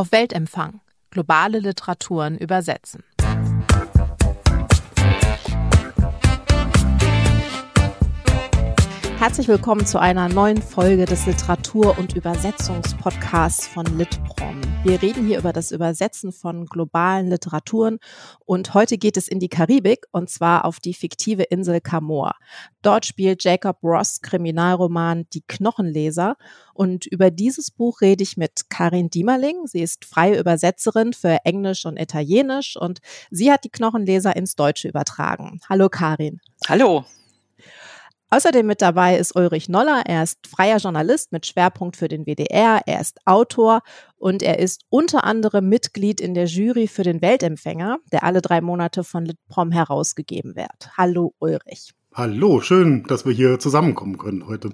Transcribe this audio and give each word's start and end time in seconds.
Auf 0.00 0.12
Weltempfang. 0.12 0.80
Globale 1.10 1.58
Literaturen 1.58 2.38
übersetzen. 2.38 3.04
Herzlich 9.20 9.48
willkommen 9.48 9.84
zu 9.84 10.00
einer 10.00 10.30
neuen 10.30 10.62
Folge 10.62 11.04
des 11.04 11.26
Literatur- 11.26 11.98
und 11.98 12.16
Übersetzungspodcasts 12.16 13.66
von 13.66 13.84
Litprom. 13.98 14.62
Wir 14.82 15.02
reden 15.02 15.26
hier 15.26 15.38
über 15.38 15.52
das 15.52 15.72
Übersetzen 15.72 16.32
von 16.32 16.64
globalen 16.64 17.28
Literaturen 17.28 17.98
und 18.46 18.72
heute 18.72 18.96
geht 18.96 19.18
es 19.18 19.28
in 19.28 19.38
die 19.38 19.50
Karibik 19.50 20.06
und 20.10 20.30
zwar 20.30 20.64
auf 20.64 20.80
die 20.80 20.94
fiktive 20.94 21.42
Insel 21.42 21.82
Camor. 21.82 22.32
Dort 22.80 23.04
spielt 23.04 23.44
Jacob 23.44 23.76
Ross 23.82 24.22
Kriminalroman 24.22 25.26
Die 25.34 25.42
Knochenleser 25.46 26.38
und 26.72 27.04
über 27.04 27.30
dieses 27.30 27.70
Buch 27.70 28.00
rede 28.00 28.22
ich 28.22 28.38
mit 28.38 28.70
Karin 28.70 29.10
Diemerling. 29.10 29.66
Sie 29.66 29.82
ist 29.82 30.06
freie 30.06 30.40
Übersetzerin 30.40 31.12
für 31.12 31.44
Englisch 31.44 31.84
und 31.84 32.00
Italienisch 32.00 32.78
und 32.78 33.00
sie 33.30 33.52
hat 33.52 33.64
die 33.64 33.70
Knochenleser 33.70 34.34
ins 34.34 34.56
Deutsche 34.56 34.88
übertragen. 34.88 35.60
Hallo 35.68 35.90
Karin. 35.90 36.40
Hallo. 36.66 37.04
Außerdem 38.32 38.64
mit 38.64 38.80
dabei 38.80 39.18
ist 39.18 39.34
Ulrich 39.34 39.68
Noller. 39.68 40.04
Er 40.06 40.22
ist 40.22 40.46
freier 40.46 40.76
Journalist 40.76 41.32
mit 41.32 41.46
Schwerpunkt 41.46 41.96
für 41.96 42.06
den 42.06 42.26
WDR. 42.26 42.80
Er 42.86 43.00
ist 43.00 43.18
Autor 43.26 43.82
und 44.18 44.44
er 44.44 44.60
ist 44.60 44.82
unter 44.88 45.24
anderem 45.24 45.68
Mitglied 45.68 46.20
in 46.20 46.34
der 46.34 46.46
Jury 46.46 46.86
für 46.86 47.02
den 47.02 47.22
Weltempfänger, 47.22 47.98
der 48.12 48.22
alle 48.22 48.40
drei 48.40 48.60
Monate 48.60 49.02
von 49.02 49.24
Litprom 49.24 49.72
herausgegeben 49.72 50.54
wird. 50.54 50.96
Hallo 50.96 51.34
Ulrich. 51.40 51.92
Hallo, 52.14 52.60
schön, 52.60 53.02
dass 53.08 53.26
wir 53.26 53.32
hier 53.32 53.58
zusammenkommen 53.58 54.16
können 54.16 54.46
heute. 54.46 54.70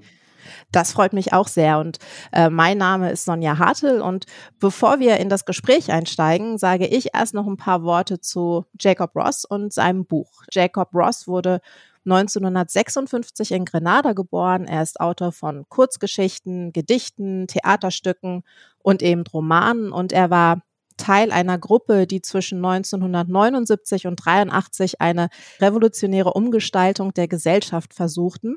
Das 0.71 0.93
freut 0.93 1.15
mich 1.15 1.33
auch 1.33 1.49
sehr. 1.49 1.79
Und 1.79 1.99
äh, 2.33 2.51
mein 2.51 2.77
Name 2.77 3.11
ist 3.11 3.25
Sonja 3.25 3.59
Hartl. 3.59 4.03
Und 4.03 4.27
bevor 4.61 5.01
wir 5.01 5.17
in 5.17 5.31
das 5.31 5.47
Gespräch 5.47 5.91
einsteigen, 5.91 6.59
sage 6.59 6.87
ich 6.87 7.15
erst 7.15 7.33
noch 7.33 7.47
ein 7.47 7.57
paar 7.57 7.83
Worte 7.83 8.21
zu 8.21 8.67
Jacob 8.79 9.17
Ross 9.17 9.47
und 9.47 9.73
seinem 9.73 10.05
Buch. 10.05 10.43
Jacob 10.53 10.95
Ross 10.95 11.27
wurde 11.27 11.61
1956 12.07 13.53
in 13.53 13.65
Grenada 13.65 14.13
geboren. 14.13 14.65
Er 14.67 14.83
ist 14.83 15.01
Autor 15.01 15.33
von 15.33 15.69
Kurzgeschichten, 15.69 16.73
Gedichten, 16.73 17.47
Theaterstücken 17.49 18.43
und 18.79 19.03
eben 19.03 19.25
Romanen. 19.27 19.93
Und 19.93 20.13
er 20.13 20.31
war 20.31 20.63
Teil 20.97 21.31
einer 21.31 21.59
Gruppe, 21.59 22.07
die 22.07 22.23
zwischen 22.23 22.65
1979 22.65 24.07
und 24.07 24.17
83 24.17 25.01
eine 25.01 25.29
revolutionäre 25.61 26.33
Umgestaltung 26.33 27.13
der 27.13 27.29
Gesellschaft 27.29 27.93
versuchten 27.93 28.57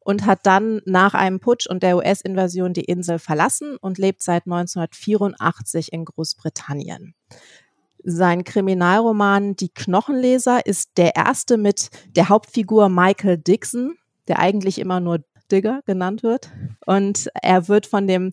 und 0.00 0.26
hat 0.26 0.40
dann 0.44 0.80
nach 0.86 1.14
einem 1.14 1.38
Putsch 1.38 1.66
und 1.66 1.82
der 1.82 1.96
US-Invasion 1.96 2.72
die 2.72 2.84
Insel 2.84 3.18
verlassen 3.18 3.76
und 3.76 3.98
lebt 3.98 4.22
seit 4.22 4.46
1984 4.46 5.92
in 5.92 6.04
Großbritannien. 6.04 7.14
Sein 8.10 8.42
Kriminalroman 8.42 9.54
Die 9.54 9.68
Knochenleser 9.68 10.64
ist 10.64 10.92
der 10.96 11.14
erste 11.14 11.58
mit 11.58 11.90
der 12.16 12.30
Hauptfigur 12.30 12.88
Michael 12.88 13.36
Dixon, 13.36 13.98
der 14.28 14.38
eigentlich 14.38 14.78
immer 14.78 14.98
nur 14.98 15.22
Digger 15.52 15.82
genannt 15.84 16.22
wird. 16.22 16.50
Und 16.86 17.28
er 17.34 17.68
wird 17.68 17.84
von 17.84 18.06
dem 18.06 18.32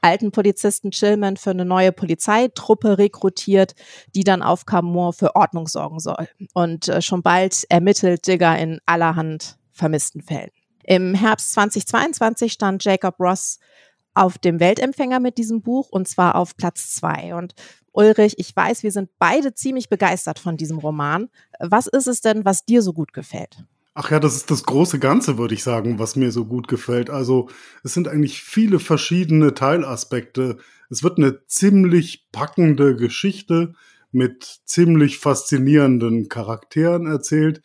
alten 0.00 0.32
Polizisten 0.32 0.92
Chillman 0.92 1.36
für 1.36 1.50
eine 1.50 1.66
neue 1.66 1.92
Polizeitruppe 1.92 2.96
rekrutiert, 2.96 3.74
die 4.14 4.24
dann 4.24 4.42
auf 4.42 4.64
Camor 4.64 5.12
für 5.12 5.36
Ordnung 5.36 5.66
sorgen 5.68 6.00
soll. 6.00 6.26
Und 6.54 6.88
äh, 6.88 7.02
schon 7.02 7.22
bald 7.22 7.64
ermittelt 7.68 8.26
Digger 8.26 8.58
in 8.58 8.80
allerhand 8.86 9.58
vermissten 9.72 10.22
Fällen. 10.22 10.50
Im 10.84 11.12
Herbst 11.12 11.52
2022 11.52 12.50
stand 12.50 12.82
Jacob 12.82 13.20
Ross 13.20 13.58
auf 14.14 14.38
dem 14.38 14.58
Weltempfänger 14.58 15.20
mit 15.20 15.36
diesem 15.36 15.60
Buch 15.60 15.88
und 15.90 16.08
zwar 16.08 16.34
auf 16.34 16.56
Platz 16.56 16.94
zwei. 16.94 17.34
Und 17.34 17.54
Ulrich, 17.92 18.34
ich 18.38 18.54
weiß, 18.54 18.82
wir 18.82 18.92
sind 18.92 19.10
beide 19.18 19.54
ziemlich 19.54 19.88
begeistert 19.88 20.38
von 20.38 20.56
diesem 20.56 20.78
Roman. 20.78 21.28
Was 21.60 21.86
ist 21.86 22.06
es 22.06 22.20
denn, 22.20 22.44
was 22.44 22.64
dir 22.64 22.82
so 22.82 22.92
gut 22.92 23.12
gefällt? 23.12 23.64
Ach 23.94 24.10
ja, 24.10 24.18
das 24.18 24.36
ist 24.36 24.50
das 24.50 24.64
große 24.64 24.98
Ganze, 24.98 25.36
würde 25.36 25.54
ich 25.54 25.62
sagen, 25.62 25.98
was 25.98 26.16
mir 26.16 26.32
so 26.32 26.46
gut 26.46 26.66
gefällt. 26.66 27.10
Also 27.10 27.50
es 27.84 27.92
sind 27.92 28.08
eigentlich 28.08 28.42
viele 28.42 28.78
verschiedene 28.78 29.52
Teilaspekte. 29.52 30.56
Es 30.88 31.02
wird 31.02 31.18
eine 31.18 31.46
ziemlich 31.46 32.28
packende 32.32 32.96
Geschichte 32.96 33.74
mit 34.10 34.60
ziemlich 34.64 35.18
faszinierenden 35.18 36.30
Charakteren 36.30 37.06
erzählt. 37.06 37.62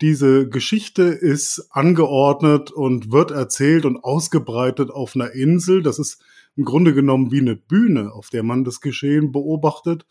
Diese 0.00 0.48
Geschichte 0.48 1.02
ist 1.02 1.68
angeordnet 1.70 2.72
und 2.72 3.12
wird 3.12 3.30
erzählt 3.30 3.84
und 3.84 4.02
ausgebreitet 4.02 4.90
auf 4.90 5.14
einer 5.14 5.32
Insel. 5.32 5.82
Das 5.82 6.00
ist 6.00 6.20
im 6.58 6.64
Grunde 6.64 6.92
genommen 6.92 7.30
wie 7.30 7.40
eine 7.40 7.54
Bühne, 7.54 8.12
auf 8.12 8.30
der 8.30 8.42
man 8.42 8.64
das 8.64 8.80
Geschehen 8.80 9.30
beobachtet. 9.30 10.04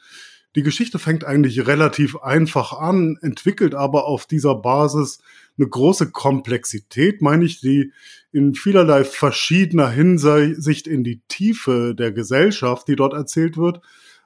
Die 0.56 0.64
Geschichte 0.64 0.98
fängt 0.98 1.26
eigentlich 1.26 1.68
relativ 1.68 2.16
einfach 2.16 2.72
an, 2.72 3.18
entwickelt 3.22 3.76
aber 3.76 4.06
auf 4.06 4.26
dieser 4.26 4.56
Basis 4.56 5.20
eine 5.60 5.68
große 5.68 6.12
Komplexität, 6.12 7.22
meine 7.22 7.44
ich, 7.44 7.60
die 7.60 7.92
in 8.32 8.56
vielerlei 8.56 9.04
verschiedener 9.04 9.90
Hinsicht 9.90 10.88
in 10.88 11.04
die 11.04 11.22
Tiefe 11.28 11.94
der 11.94 12.14
Gesellschaft, 12.14 12.88
die 12.88 12.96
dort 12.96 13.14
erzählt 13.14 13.58
wird, 13.58 13.82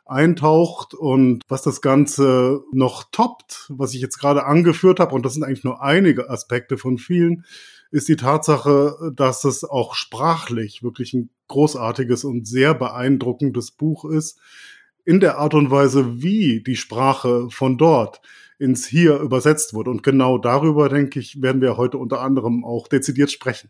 eintaucht 0.06 0.94
und 0.94 1.42
was 1.48 1.64
das 1.64 1.82
Ganze 1.82 2.62
noch 2.72 3.06
toppt, 3.12 3.66
was 3.70 3.96
ich 3.96 4.02
jetzt 4.02 4.20
gerade 4.20 4.46
angeführt 4.46 5.00
habe, 5.00 5.16
und 5.16 5.26
das 5.26 5.34
sind 5.34 5.44
eigentlich 5.44 5.64
nur 5.64 5.82
einige 5.82 6.30
Aspekte 6.30 6.78
von 6.78 7.00
vielen, 7.00 7.46
ist 7.92 8.08
die 8.08 8.16
Tatsache, 8.16 9.14
dass 9.16 9.44
es 9.44 9.64
auch 9.64 9.94
sprachlich 9.94 10.82
wirklich 10.82 11.14
ein 11.14 11.30
großartiges 11.50 12.24
und 12.24 12.48
sehr 12.48 12.74
beeindruckendes 12.74 13.72
Buch 13.72 14.06
ist, 14.06 14.40
in 15.04 15.20
der 15.20 15.38
Art 15.38 15.54
und 15.54 15.72
Weise, 15.72 16.22
wie 16.22 16.64
die 16.64 16.78
Sprache 16.78 17.50
von 17.50 17.78
dort 17.78 18.22
ins 18.60 18.86
Hier 18.86 19.18
übersetzt 19.20 19.74
wurde. 19.74 19.90
Und 19.90 20.04
genau 20.04 20.38
darüber, 20.38 20.88
denke 20.88 21.20
ich, 21.20 21.42
werden 21.42 21.62
wir 21.62 21.78
heute 21.78 21.98
unter 21.98 22.22
anderem 22.22 22.64
auch 22.64 22.88
dezidiert 22.88 23.32
sprechen. 23.32 23.70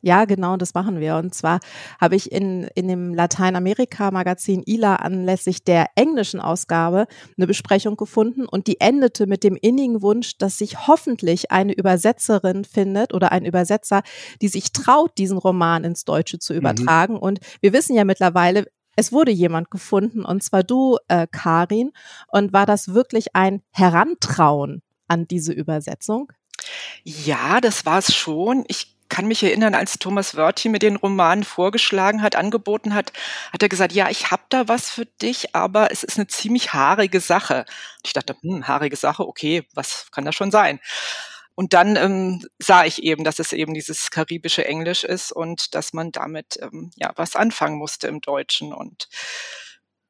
Ja, 0.00 0.24
genau, 0.24 0.56
das 0.56 0.74
machen 0.74 1.00
wir. 1.00 1.16
Und 1.16 1.34
zwar 1.34 1.60
habe 2.00 2.16
ich 2.16 2.32
in, 2.32 2.64
in 2.74 2.88
dem 2.88 3.14
Lateinamerika-Magazin 3.14 4.62
ILA 4.64 4.96
anlässlich 4.96 5.64
der 5.64 5.86
englischen 5.94 6.40
Ausgabe 6.40 7.06
eine 7.36 7.46
Besprechung 7.46 7.96
gefunden 7.96 8.46
und 8.46 8.66
die 8.66 8.80
endete 8.80 9.26
mit 9.26 9.44
dem 9.44 9.56
innigen 9.60 10.02
Wunsch, 10.02 10.38
dass 10.38 10.58
sich 10.58 10.86
hoffentlich 10.86 11.50
eine 11.50 11.72
Übersetzerin 11.74 12.64
findet 12.64 13.14
oder 13.14 13.32
ein 13.32 13.44
Übersetzer, 13.44 14.02
die 14.40 14.48
sich 14.48 14.72
traut, 14.72 15.16
diesen 15.18 15.38
Roman 15.38 15.84
ins 15.84 16.04
Deutsche 16.04 16.38
zu 16.38 16.52
mhm. 16.52 16.58
übertragen. 16.58 17.14
Mhm. 17.14 17.20
Und 17.20 17.40
wir 17.60 17.72
wissen 17.72 17.94
ja 17.94 18.04
mittlerweile, 18.04 18.66
es 18.96 19.12
wurde 19.12 19.30
jemand 19.30 19.70
gefunden, 19.70 20.24
und 20.24 20.42
zwar 20.42 20.62
du, 20.62 20.98
äh, 21.08 21.26
Karin. 21.30 21.92
Und 22.28 22.52
war 22.52 22.66
das 22.66 22.92
wirklich 22.92 23.34
ein 23.34 23.62
Herantrauen 23.70 24.82
an 25.08 25.26
diese 25.26 25.52
Übersetzung? 25.52 26.30
Ja, 27.02 27.60
das 27.60 27.86
war 27.86 27.98
es 27.98 28.14
schon. 28.14 28.64
Ich 28.68 28.96
kann 29.12 29.26
mich 29.26 29.42
erinnern, 29.42 29.74
als 29.74 29.98
Thomas 29.98 30.36
Wörthi 30.36 30.70
mir 30.70 30.78
den 30.78 30.96
Roman 30.96 31.44
vorgeschlagen 31.44 32.22
hat, 32.22 32.34
angeboten 32.34 32.94
hat, 32.94 33.12
hat 33.52 33.62
er 33.62 33.68
gesagt, 33.68 33.92
ja, 33.92 34.08
ich 34.08 34.30
habe 34.30 34.44
da 34.48 34.68
was 34.68 34.90
für 34.90 35.04
dich, 35.04 35.54
aber 35.54 35.90
es 35.90 36.02
ist 36.02 36.16
eine 36.16 36.28
ziemlich 36.28 36.72
haarige 36.72 37.20
Sache. 37.20 37.66
Ich 38.06 38.14
dachte, 38.14 38.36
hm, 38.40 38.66
haarige 38.66 38.96
Sache, 38.96 39.28
okay, 39.28 39.68
was 39.74 40.06
kann 40.12 40.24
das 40.24 40.34
schon 40.34 40.50
sein? 40.50 40.80
Und 41.54 41.74
dann 41.74 41.96
ähm, 41.96 42.46
sah 42.58 42.86
ich 42.86 43.02
eben, 43.02 43.22
dass 43.22 43.38
es 43.38 43.52
eben 43.52 43.74
dieses 43.74 44.10
karibische 44.10 44.64
Englisch 44.64 45.04
ist 45.04 45.30
und 45.30 45.74
dass 45.74 45.92
man 45.92 46.10
damit 46.10 46.58
ähm, 46.62 46.90
ja 46.96 47.12
was 47.16 47.36
anfangen 47.36 47.76
musste 47.76 48.08
im 48.08 48.22
Deutschen. 48.22 48.72
Und 48.72 49.08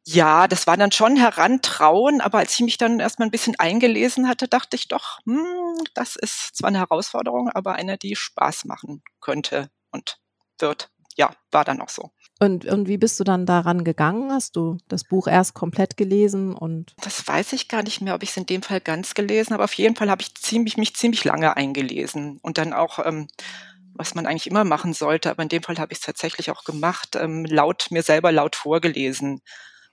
ja, 0.04 0.48
das 0.48 0.66
war 0.66 0.76
dann 0.76 0.90
schon 0.90 1.16
Herantrauen, 1.16 2.20
aber 2.20 2.38
als 2.38 2.54
ich 2.54 2.60
mich 2.60 2.76
dann 2.76 2.98
erstmal 2.98 3.28
ein 3.28 3.32
bisschen 3.32 3.58
eingelesen 3.58 4.28
hatte, 4.28 4.48
dachte 4.48 4.76
ich 4.76 4.88
doch, 4.88 5.18
hm, 5.24 5.76
das 5.94 6.16
ist 6.16 6.56
zwar 6.56 6.68
eine 6.68 6.78
Herausforderung, 6.78 7.50
aber 7.50 7.74
eine, 7.74 7.98
die 7.98 8.16
Spaß 8.16 8.64
machen 8.64 9.02
könnte 9.20 9.70
und 9.92 10.18
wird. 10.58 10.90
Ja, 11.16 11.30
war 11.50 11.64
dann 11.64 11.80
auch 11.80 11.90
so. 11.90 12.10
Und, 12.40 12.64
und 12.64 12.88
wie 12.88 12.96
bist 12.96 13.20
du 13.20 13.24
dann 13.24 13.46
daran 13.46 13.84
gegangen? 13.84 14.32
Hast 14.32 14.56
du 14.56 14.78
das 14.88 15.04
Buch 15.04 15.28
erst 15.28 15.54
komplett 15.54 15.96
gelesen 15.96 16.54
und? 16.54 16.94
Das 17.00 17.28
weiß 17.28 17.52
ich 17.52 17.68
gar 17.68 17.82
nicht 17.82 18.00
mehr, 18.00 18.14
ob 18.14 18.22
ich 18.22 18.30
es 18.30 18.36
in 18.36 18.46
dem 18.46 18.62
Fall 18.62 18.80
ganz 18.80 19.14
gelesen 19.14 19.52
habe. 19.52 19.62
Auf 19.62 19.74
jeden 19.74 19.94
Fall 19.94 20.10
habe 20.10 20.22
ich 20.22 20.34
ziemlich, 20.34 20.76
mich 20.78 20.96
ziemlich 20.96 21.22
lange 21.24 21.56
eingelesen 21.56 22.40
und 22.42 22.58
dann 22.58 22.72
auch, 22.72 22.98
ähm, 23.04 23.28
was 23.94 24.14
man 24.14 24.26
eigentlich 24.26 24.46
immer 24.46 24.64
machen 24.64 24.94
sollte, 24.94 25.30
aber 25.30 25.42
in 25.42 25.50
dem 25.50 25.62
Fall 25.62 25.76
habe 25.76 25.92
ich 25.92 25.98
es 25.98 26.04
tatsächlich 26.04 26.50
auch 26.50 26.64
gemacht, 26.64 27.14
ähm, 27.14 27.44
laut 27.44 27.88
mir 27.90 28.02
selber 28.02 28.32
laut 28.32 28.56
vorgelesen 28.56 29.42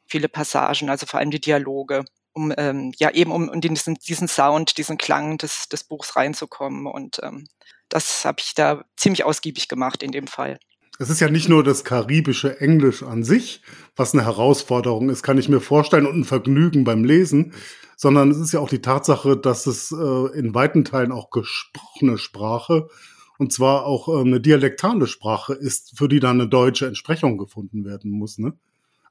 viele 0.09 0.27
Passagen, 0.29 0.89
also 0.89 1.05
vor 1.05 1.19
allem 1.19 1.31
die 1.31 1.41
Dialoge, 1.41 2.03
um 2.33 2.53
ähm, 2.57 2.91
ja 2.97 3.11
eben 3.11 3.31
um, 3.31 3.49
um 3.49 3.61
diesen, 3.61 3.95
diesen 3.95 4.27
Sound, 4.27 4.77
diesen 4.77 4.97
Klang 4.97 5.37
des, 5.37 5.69
des 5.69 5.83
Buchs 5.83 6.15
reinzukommen. 6.15 6.87
Und 6.87 7.19
ähm, 7.23 7.47
das 7.89 8.25
habe 8.25 8.37
ich 8.39 8.53
da 8.53 8.83
ziemlich 8.97 9.23
ausgiebig 9.23 9.67
gemacht 9.67 10.03
in 10.03 10.11
dem 10.11 10.27
Fall. 10.27 10.59
Es 11.01 11.09
ist 11.09 11.21
ja 11.21 11.29
nicht 11.29 11.47
nur 11.47 11.63
das 11.63 11.85
karibische 11.85 12.59
Englisch 12.59 13.03
an 13.03 13.23
sich, 13.23 13.61
was 13.95 14.13
eine 14.13 14.25
Herausforderung 14.25 15.09
ist, 15.09 15.23
kann 15.23 15.37
ich 15.37 15.47
mir 15.47 15.61
vorstellen, 15.61 16.05
und 16.05 16.19
ein 16.19 16.25
Vergnügen 16.25 16.83
beim 16.83 17.05
Lesen, 17.05 17.53
sondern 17.95 18.31
es 18.31 18.37
ist 18.37 18.51
ja 18.51 18.59
auch 18.59 18.69
die 18.69 18.81
Tatsache, 18.81 19.37
dass 19.37 19.65
es 19.65 19.91
äh, 19.91 20.37
in 20.37 20.53
weiten 20.53 20.83
Teilen 20.83 21.13
auch 21.13 21.29
gesprochene 21.29 22.17
Sprache 22.17 22.89
und 23.37 23.53
zwar 23.53 23.85
auch 23.85 24.09
äh, 24.09 24.19
eine 24.19 24.41
dialektale 24.41 25.07
Sprache 25.07 25.53
ist, 25.53 25.97
für 25.97 26.09
die 26.09 26.19
dann 26.19 26.41
eine 26.41 26.49
deutsche 26.49 26.85
Entsprechung 26.85 27.37
gefunden 27.37 27.85
werden 27.85 28.11
muss. 28.11 28.37
Ne? 28.37 28.53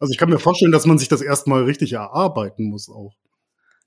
Also 0.00 0.12
ich 0.12 0.18
kann 0.18 0.28
mir 0.28 0.38
vorstellen, 0.38 0.72
dass 0.72 0.86
man 0.86 0.98
sich 0.98 1.08
das 1.08 1.20
erstmal 1.20 1.64
richtig 1.64 1.92
erarbeiten 1.92 2.68
muss 2.68 2.88
auch. 2.88 3.12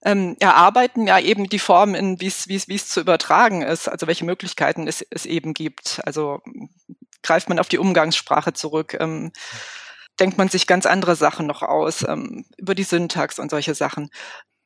Ähm, 0.04 0.36
erarbeiten 0.40 1.06
ja 1.06 1.20
eben 1.20 1.48
die 1.48 1.60
Form, 1.60 1.94
in 1.94 2.20
wie 2.20 2.28
es 2.28 2.90
zu 2.90 3.00
übertragen 3.00 3.62
ist, 3.62 3.88
also 3.88 4.08
welche 4.08 4.26
Möglichkeiten 4.26 4.88
es, 4.88 5.06
es 5.12 5.26
eben 5.26 5.54
gibt. 5.54 6.02
Also 6.06 6.40
greift 7.22 7.50
man 7.50 7.60
auf 7.60 7.68
die 7.68 7.78
Umgangssprache 7.78 8.54
zurück, 8.54 8.98
ähm, 9.00 9.32
denkt 10.20 10.38
man 10.38 10.50
sich 10.50 10.66
ganz 10.66 10.86
andere 10.86 11.16
Sachen 11.16 11.46
noch 11.46 11.62
aus 11.62 12.04
ähm, 12.08 12.46
über 12.58 12.74
die 12.74 12.84
Syntax 12.84 13.38
und 13.38 13.52
solche 13.52 13.76
Sachen. 13.76 14.10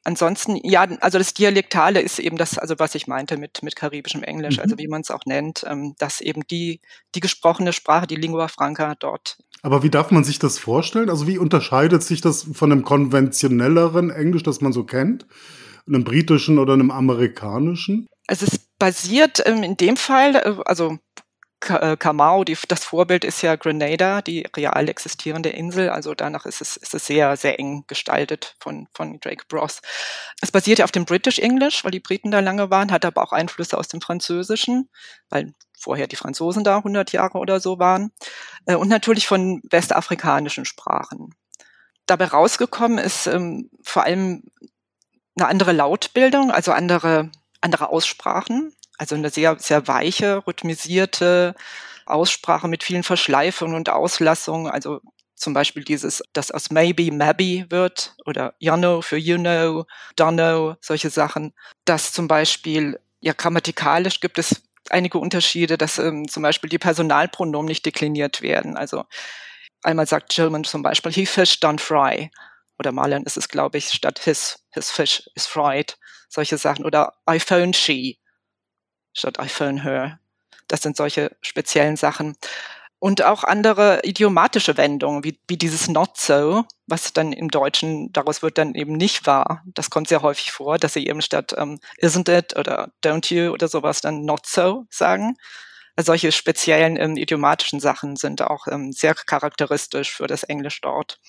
Ansonsten, 0.05 0.55
ja, 0.63 0.87
also 1.01 1.17
das 1.17 1.33
Dialektale 1.33 1.99
ist 1.99 2.19
eben 2.19 2.37
das, 2.37 2.59
also 2.59 2.75
was 2.77 2.93
ich 2.93 3.07
meinte 3.07 3.37
mit, 3.37 3.63
mit 3.63 3.75
karibischem 3.75 4.21
Englisch, 4.21 4.59
also 4.59 4.67
mhm. 4.69 4.73
also 4.73 4.77
wie 4.77 4.87
man 4.87 5.01
es 5.01 5.09
auch 5.09 5.25
nennt, 5.25 5.65
ähm, 5.67 5.95
dass 5.97 6.21
eben 6.21 6.43
die, 6.45 6.79
die 7.15 7.21
gesprochene 7.21 7.73
Sprache, 7.73 8.05
die 8.05 8.15
Lingua 8.15 8.47
Franca 8.47 8.93
dort. 8.99 9.37
Aber 9.63 9.81
wie 9.81 9.89
darf 9.89 10.11
man 10.11 10.23
sich 10.23 10.37
das 10.37 10.59
vorstellen? 10.59 11.09
Also 11.09 11.25
wie 11.25 11.39
unterscheidet 11.39 12.03
sich 12.03 12.21
das 12.21 12.45
von 12.53 12.71
einem 12.71 12.83
konventionelleren 12.83 14.11
Englisch, 14.11 14.43
das 14.43 14.61
man 14.61 14.73
so 14.73 14.83
kennt? 14.83 15.25
Einem 15.87 16.03
britischen 16.03 16.59
oder 16.59 16.73
einem 16.73 16.91
amerikanischen? 16.91 18.05
Also 18.27 18.45
es 18.45 18.59
basiert 18.77 19.41
ähm, 19.47 19.63
in 19.63 19.75
dem 19.75 19.97
Fall, 19.97 20.35
äh, 20.35 20.55
also 20.65 20.99
Kamau, 21.65 22.43
die, 22.43 22.57
das 22.67 22.83
Vorbild 22.83 23.23
ist 23.23 23.41
ja 23.41 23.55
Grenada, 23.55 24.21
die 24.21 24.47
real 24.55 24.87
existierende 24.87 25.49
Insel. 25.49 25.89
Also 25.89 26.13
danach 26.13 26.45
ist 26.45 26.61
es, 26.61 26.77
ist 26.77 26.93
es 26.93 27.05
sehr, 27.05 27.35
sehr 27.37 27.59
eng 27.59 27.83
gestaltet 27.87 28.55
von, 28.59 28.87
von 28.93 29.19
Drake 29.19 29.45
Bros. 29.47 29.81
Es 30.41 30.51
basiert 30.51 30.79
ja 30.79 30.85
auf 30.85 30.91
dem 30.91 31.05
British 31.05 31.39
English, 31.39 31.83
weil 31.83 31.91
die 31.91 31.99
Briten 31.99 32.31
da 32.31 32.39
lange 32.39 32.69
waren, 32.69 32.91
hat 32.91 33.05
aber 33.05 33.23
auch 33.23 33.31
Einflüsse 33.31 33.77
aus 33.77 33.87
dem 33.87 34.01
Französischen, 34.01 34.89
weil 35.29 35.53
vorher 35.77 36.07
die 36.07 36.15
Franzosen 36.15 36.63
da 36.63 36.77
100 36.77 37.11
Jahre 37.11 37.37
oder 37.37 37.59
so 37.59 37.79
waren. 37.79 38.11
Äh, 38.65 38.75
und 38.75 38.87
natürlich 38.87 39.27
von 39.27 39.61
westafrikanischen 39.69 40.65
Sprachen. 40.65 41.33
Dabei 42.05 42.25
rausgekommen 42.25 42.97
ist 42.97 43.27
ähm, 43.27 43.69
vor 43.83 44.03
allem 44.03 44.43
eine 45.37 45.47
andere 45.47 45.71
Lautbildung, 45.71 46.51
also 46.51 46.71
andere, 46.71 47.31
andere 47.61 47.89
Aussprachen. 47.89 48.73
Also 48.97 49.15
eine 49.15 49.29
sehr, 49.29 49.57
sehr 49.59 49.87
weiche, 49.87 50.45
rhythmisierte 50.47 51.55
Aussprache 52.05 52.67
mit 52.67 52.83
vielen 52.83 53.03
Verschleifungen 53.03 53.75
und 53.75 53.89
Auslassungen. 53.89 54.71
Also 54.71 55.01
zum 55.35 55.53
Beispiel 55.53 55.83
dieses, 55.83 56.23
das 56.33 56.51
aus 56.51 56.71
maybe, 56.71 57.11
maybe 57.11 57.69
wird 57.69 58.15
oder 58.25 58.53
you 58.59 58.73
know 58.75 59.01
für 59.01 59.17
you 59.17 59.37
know, 59.37 59.85
don't 60.17 60.33
know, 60.33 60.75
solche 60.81 61.09
Sachen. 61.09 61.53
Das 61.83 62.13
zum 62.13 62.27
Beispiel, 62.27 62.99
ja, 63.19 63.33
grammatikalisch 63.33 64.21
gibt 64.21 64.37
es 64.39 64.61
einige 64.89 65.17
Unterschiede, 65.17 65.77
dass 65.77 65.97
ähm, 65.97 66.27
zum 66.27 66.43
Beispiel 66.43 66.69
die 66.69 66.77
Personalpronomen 66.77 67.67
nicht 67.67 67.85
dekliniert 67.85 68.41
werden. 68.41 68.77
Also 68.77 69.03
einmal 69.83 70.07
sagt 70.07 70.33
German 70.33 70.63
zum 70.63 70.83
Beispiel, 70.83 71.11
he 71.11 71.25
fish 71.25 71.55
don't 71.55 71.79
fry. 71.79 72.31
Oder 72.77 72.91
Marlon 72.91 73.23
ist 73.23 73.37
es, 73.37 73.47
glaube 73.47 73.77
ich, 73.77 73.89
statt 73.89 74.19
his, 74.19 74.65
his 74.71 74.91
fish 74.91 75.29
is 75.35 75.47
fried. 75.47 75.97
Solche 76.29 76.57
Sachen. 76.57 76.85
Oder 76.85 77.13
I 77.29 77.39
phone 77.39 77.73
she 77.73 78.19
statt 79.15 79.37
I 79.41 79.49
phone 79.49 79.81
her. 79.81 80.19
Das 80.67 80.81
sind 80.81 80.95
solche 80.95 81.35
speziellen 81.41 81.95
Sachen. 81.95 82.35
Und 82.99 83.23
auch 83.23 83.43
andere 83.43 83.99
idiomatische 84.03 84.77
Wendungen, 84.77 85.23
wie, 85.23 85.39
wie 85.47 85.57
dieses 85.57 85.87
not 85.87 86.17
so, 86.17 86.63
was 86.87 87.13
dann 87.13 87.33
im 87.33 87.49
Deutschen 87.49 88.11
daraus 88.13 88.41
wird 88.41 88.57
dann 88.57 88.73
eben 88.73 88.93
nicht 88.93 89.27
wahr. 89.27 89.63
Das 89.65 89.89
kommt 89.89 90.07
sehr 90.07 90.21
häufig 90.21 90.51
vor, 90.51 90.77
dass 90.77 90.93
sie 90.93 91.07
eben 91.07 91.21
statt 91.21 91.53
ähm, 91.57 91.79
isn't 92.01 92.35
it 92.35 92.57
oder 92.57 92.91
don't 93.03 93.33
you 93.33 93.51
oder 93.51 93.67
sowas 93.67 94.01
dann 94.01 94.23
not 94.23 94.45
so 94.45 94.85
sagen. 94.89 95.35
Also 95.95 96.07
solche 96.07 96.31
speziellen 96.31 96.97
ähm, 96.97 97.15
idiomatischen 97.15 97.79
Sachen 97.79 98.15
sind 98.15 98.41
auch 98.41 98.67
ähm, 98.67 98.91
sehr 98.91 99.13
charakteristisch 99.13 100.11
für 100.11 100.27
das 100.27 100.43
Englisch 100.43 100.81
dort. 100.81 101.19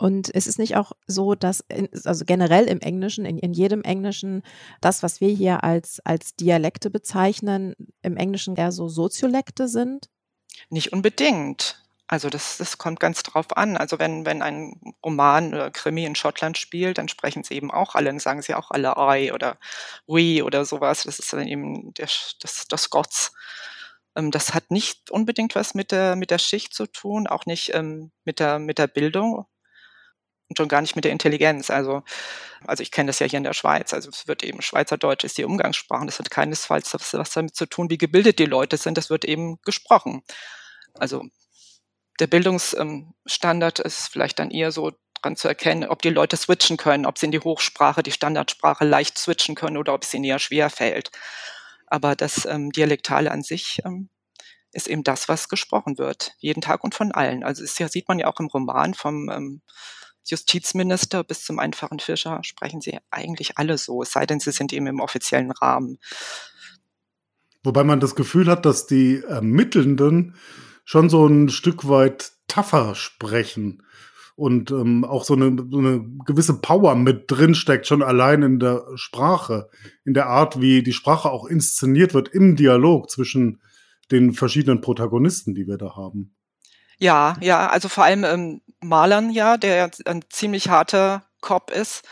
Und 0.00 0.34
es 0.34 0.46
ist 0.46 0.58
nicht 0.58 0.76
auch 0.76 0.92
so, 1.06 1.34
dass, 1.34 1.60
in, 1.68 1.86
also 2.06 2.24
generell 2.24 2.64
im 2.64 2.80
Englischen, 2.80 3.26
in, 3.26 3.36
in 3.36 3.52
jedem 3.52 3.82
Englischen, 3.82 4.42
das, 4.80 5.02
was 5.02 5.20
wir 5.20 5.28
hier 5.28 5.62
als, 5.62 6.00
als 6.06 6.34
Dialekte 6.36 6.88
bezeichnen, 6.88 7.74
im 8.00 8.16
Englischen 8.16 8.56
eher 8.56 8.72
so 8.72 8.88
Soziolekte 8.88 9.68
sind? 9.68 10.08
Nicht 10.70 10.94
unbedingt. 10.94 11.82
Also 12.06 12.30
das, 12.30 12.56
das 12.56 12.78
kommt 12.78 12.98
ganz 12.98 13.22
drauf 13.24 13.54
an. 13.58 13.76
Also 13.76 13.98
wenn, 13.98 14.24
wenn 14.24 14.40
ein 14.40 14.80
Roman 15.04 15.52
oder 15.52 15.70
Krimi 15.70 16.06
in 16.06 16.14
Schottland 16.14 16.56
spielt, 16.56 16.96
dann 16.96 17.08
sprechen 17.08 17.44
sie 17.44 17.52
eben 17.52 17.70
auch 17.70 17.94
alle, 17.94 18.06
dann 18.06 18.20
sagen 18.20 18.40
sie 18.40 18.54
auch 18.54 18.70
alle 18.70 18.94
I 18.96 19.32
oder 19.32 19.58
we 20.06 20.42
oder 20.42 20.64
sowas. 20.64 21.02
Das 21.02 21.18
ist 21.18 21.30
dann 21.34 21.46
eben 21.46 21.92
der, 21.92 22.08
das, 22.40 22.66
das 22.66 22.82
Scots. 22.84 23.34
Ähm, 24.16 24.30
das 24.30 24.54
hat 24.54 24.70
nicht 24.70 25.10
unbedingt 25.10 25.54
was 25.54 25.74
mit 25.74 25.92
der, 25.92 26.16
mit 26.16 26.30
der 26.30 26.38
Schicht 26.38 26.72
zu 26.72 26.86
tun, 26.86 27.26
auch 27.26 27.44
nicht 27.44 27.74
ähm, 27.74 28.12
mit, 28.24 28.40
der, 28.40 28.58
mit 28.58 28.78
der 28.78 28.86
Bildung 28.86 29.44
und 30.50 30.56
schon 30.56 30.68
gar 30.68 30.80
nicht 30.80 30.96
mit 30.96 31.04
der 31.04 31.12
Intelligenz. 31.12 31.70
Also, 31.70 32.02
also 32.66 32.82
ich 32.82 32.90
kenne 32.90 33.06
das 33.06 33.20
ja 33.20 33.26
hier 33.26 33.38
in 33.38 33.44
der 33.44 33.54
Schweiz. 33.54 33.94
Also 33.94 34.10
es 34.10 34.26
wird 34.26 34.42
eben 34.42 34.60
Schweizerdeutsch 34.60 35.24
ist 35.24 35.38
die 35.38 35.44
Umgangssprache. 35.44 36.06
Das 36.06 36.18
hat 36.18 36.30
keinesfalls 36.30 36.92
was, 36.92 37.14
was 37.14 37.30
damit 37.30 37.54
zu 37.54 37.66
tun, 37.66 37.88
wie 37.88 37.98
gebildet 37.98 38.38
die 38.38 38.46
Leute 38.46 38.76
sind. 38.76 38.98
Das 38.98 39.10
wird 39.10 39.24
eben 39.24 39.58
gesprochen. 39.62 40.22
Also 40.94 41.24
der 42.18 42.26
Bildungsstandard 42.26 43.78
ist 43.78 44.08
vielleicht 44.08 44.40
dann 44.40 44.50
eher 44.50 44.72
so 44.72 44.92
dran 45.22 45.36
zu 45.36 45.48
erkennen, 45.48 45.88
ob 45.88 46.02
die 46.02 46.10
Leute 46.10 46.36
switchen 46.36 46.76
können, 46.76 47.06
ob 47.06 47.18
sie 47.18 47.26
in 47.26 47.32
die 47.32 47.40
Hochsprache, 47.40 48.02
die 48.02 48.12
Standardsprache 48.12 48.84
leicht 48.84 49.18
switchen 49.18 49.54
können 49.54 49.76
oder 49.76 49.94
ob 49.94 50.02
es 50.02 50.12
ihnen 50.12 50.24
eher 50.24 50.38
schwer 50.38 50.68
fällt. 50.68 51.10
Aber 51.86 52.16
das 52.16 52.44
ähm, 52.44 52.72
Dialektale 52.72 53.30
an 53.30 53.42
sich 53.42 53.82
ähm, 53.84 54.10
ist 54.72 54.88
eben 54.88 55.04
das, 55.04 55.28
was 55.28 55.48
gesprochen 55.48 55.98
wird, 55.98 56.34
jeden 56.38 56.60
Tag 56.60 56.84
und 56.84 56.94
von 56.94 57.12
allen. 57.12 57.42
Also 57.42 57.64
ja, 57.78 57.88
sieht 57.88 58.08
man 58.08 58.18
ja 58.18 58.26
auch 58.26 58.40
im 58.40 58.46
Roman 58.46 58.94
vom 58.94 59.28
ähm, 59.30 59.62
Justizminister 60.24 61.24
bis 61.24 61.44
zum 61.44 61.58
einfachen 61.58 61.98
Fischer 61.98 62.40
sprechen 62.42 62.80
sie 62.80 62.98
eigentlich 63.10 63.58
alle 63.58 63.78
so, 63.78 64.02
es 64.02 64.12
sei 64.12 64.26
denn, 64.26 64.40
sie 64.40 64.52
sind 64.52 64.72
eben 64.72 64.86
im 64.86 65.00
offiziellen 65.00 65.50
Rahmen. 65.50 65.98
Wobei 67.62 67.84
man 67.84 68.00
das 68.00 68.14
Gefühl 68.14 68.46
hat, 68.46 68.64
dass 68.64 68.86
die 68.86 69.22
Ermittelnden 69.22 70.34
schon 70.84 71.10
so 71.10 71.26
ein 71.26 71.48
Stück 71.48 71.88
weit 71.88 72.32
tougher 72.48 72.94
sprechen 72.94 73.82
und 74.34 74.70
ähm, 74.70 75.04
auch 75.04 75.24
so 75.24 75.34
eine, 75.34 75.54
so 75.70 75.78
eine 75.78 76.02
gewisse 76.24 76.60
Power 76.60 76.94
mit 76.94 77.24
drin 77.30 77.54
steckt, 77.54 77.86
schon 77.86 78.02
allein 78.02 78.42
in 78.42 78.58
der 78.58 78.86
Sprache, 78.94 79.68
in 80.04 80.14
der 80.14 80.28
Art, 80.28 80.60
wie 80.60 80.82
die 80.82 80.94
Sprache 80.94 81.30
auch 81.30 81.44
inszeniert 81.44 82.14
wird 82.14 82.28
im 82.28 82.56
Dialog 82.56 83.10
zwischen 83.10 83.60
den 84.10 84.32
verschiedenen 84.32 84.80
Protagonisten, 84.80 85.54
die 85.54 85.66
wir 85.66 85.76
da 85.76 85.94
haben. 85.94 86.34
Ja, 87.00 87.36
ja, 87.40 87.68
also 87.68 87.88
vor 87.88 88.04
allem 88.04 88.24
ähm, 88.24 88.60
Marlon 88.80 89.30
ja, 89.30 89.56
der 89.56 89.90
ein 90.04 90.22
ziemlich 90.28 90.68
harter 90.68 91.24
Cop 91.40 91.70
ist, 91.70 92.02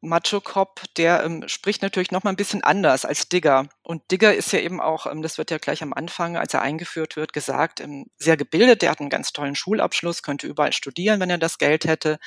Macho-Cop, 0.00 0.82
der 0.96 1.24
ähm, 1.24 1.42
spricht 1.48 1.82
natürlich 1.82 2.12
noch 2.12 2.22
mal 2.22 2.30
ein 2.30 2.36
bisschen 2.36 2.62
anders 2.62 3.04
als 3.04 3.28
Digger. 3.28 3.68
Und 3.82 4.10
Digger 4.12 4.32
ist 4.34 4.52
ja 4.52 4.60
eben 4.60 4.80
auch, 4.80 5.06
ähm, 5.06 5.22
das 5.22 5.38
wird 5.38 5.50
ja 5.50 5.58
gleich 5.58 5.82
am 5.82 5.92
Anfang, 5.92 6.36
als 6.36 6.54
er 6.54 6.62
eingeführt 6.62 7.16
wird, 7.16 7.32
gesagt, 7.32 7.80
ähm, 7.80 8.06
sehr 8.16 8.36
gebildet, 8.36 8.82
der 8.82 8.90
hat 8.90 9.00
einen 9.00 9.10
ganz 9.10 9.32
tollen 9.32 9.56
Schulabschluss, 9.56 10.22
könnte 10.22 10.46
überall 10.46 10.72
studieren, 10.72 11.18
wenn 11.18 11.30
er 11.30 11.38
das 11.38 11.58
Geld 11.58 11.84
hätte. 11.84 12.18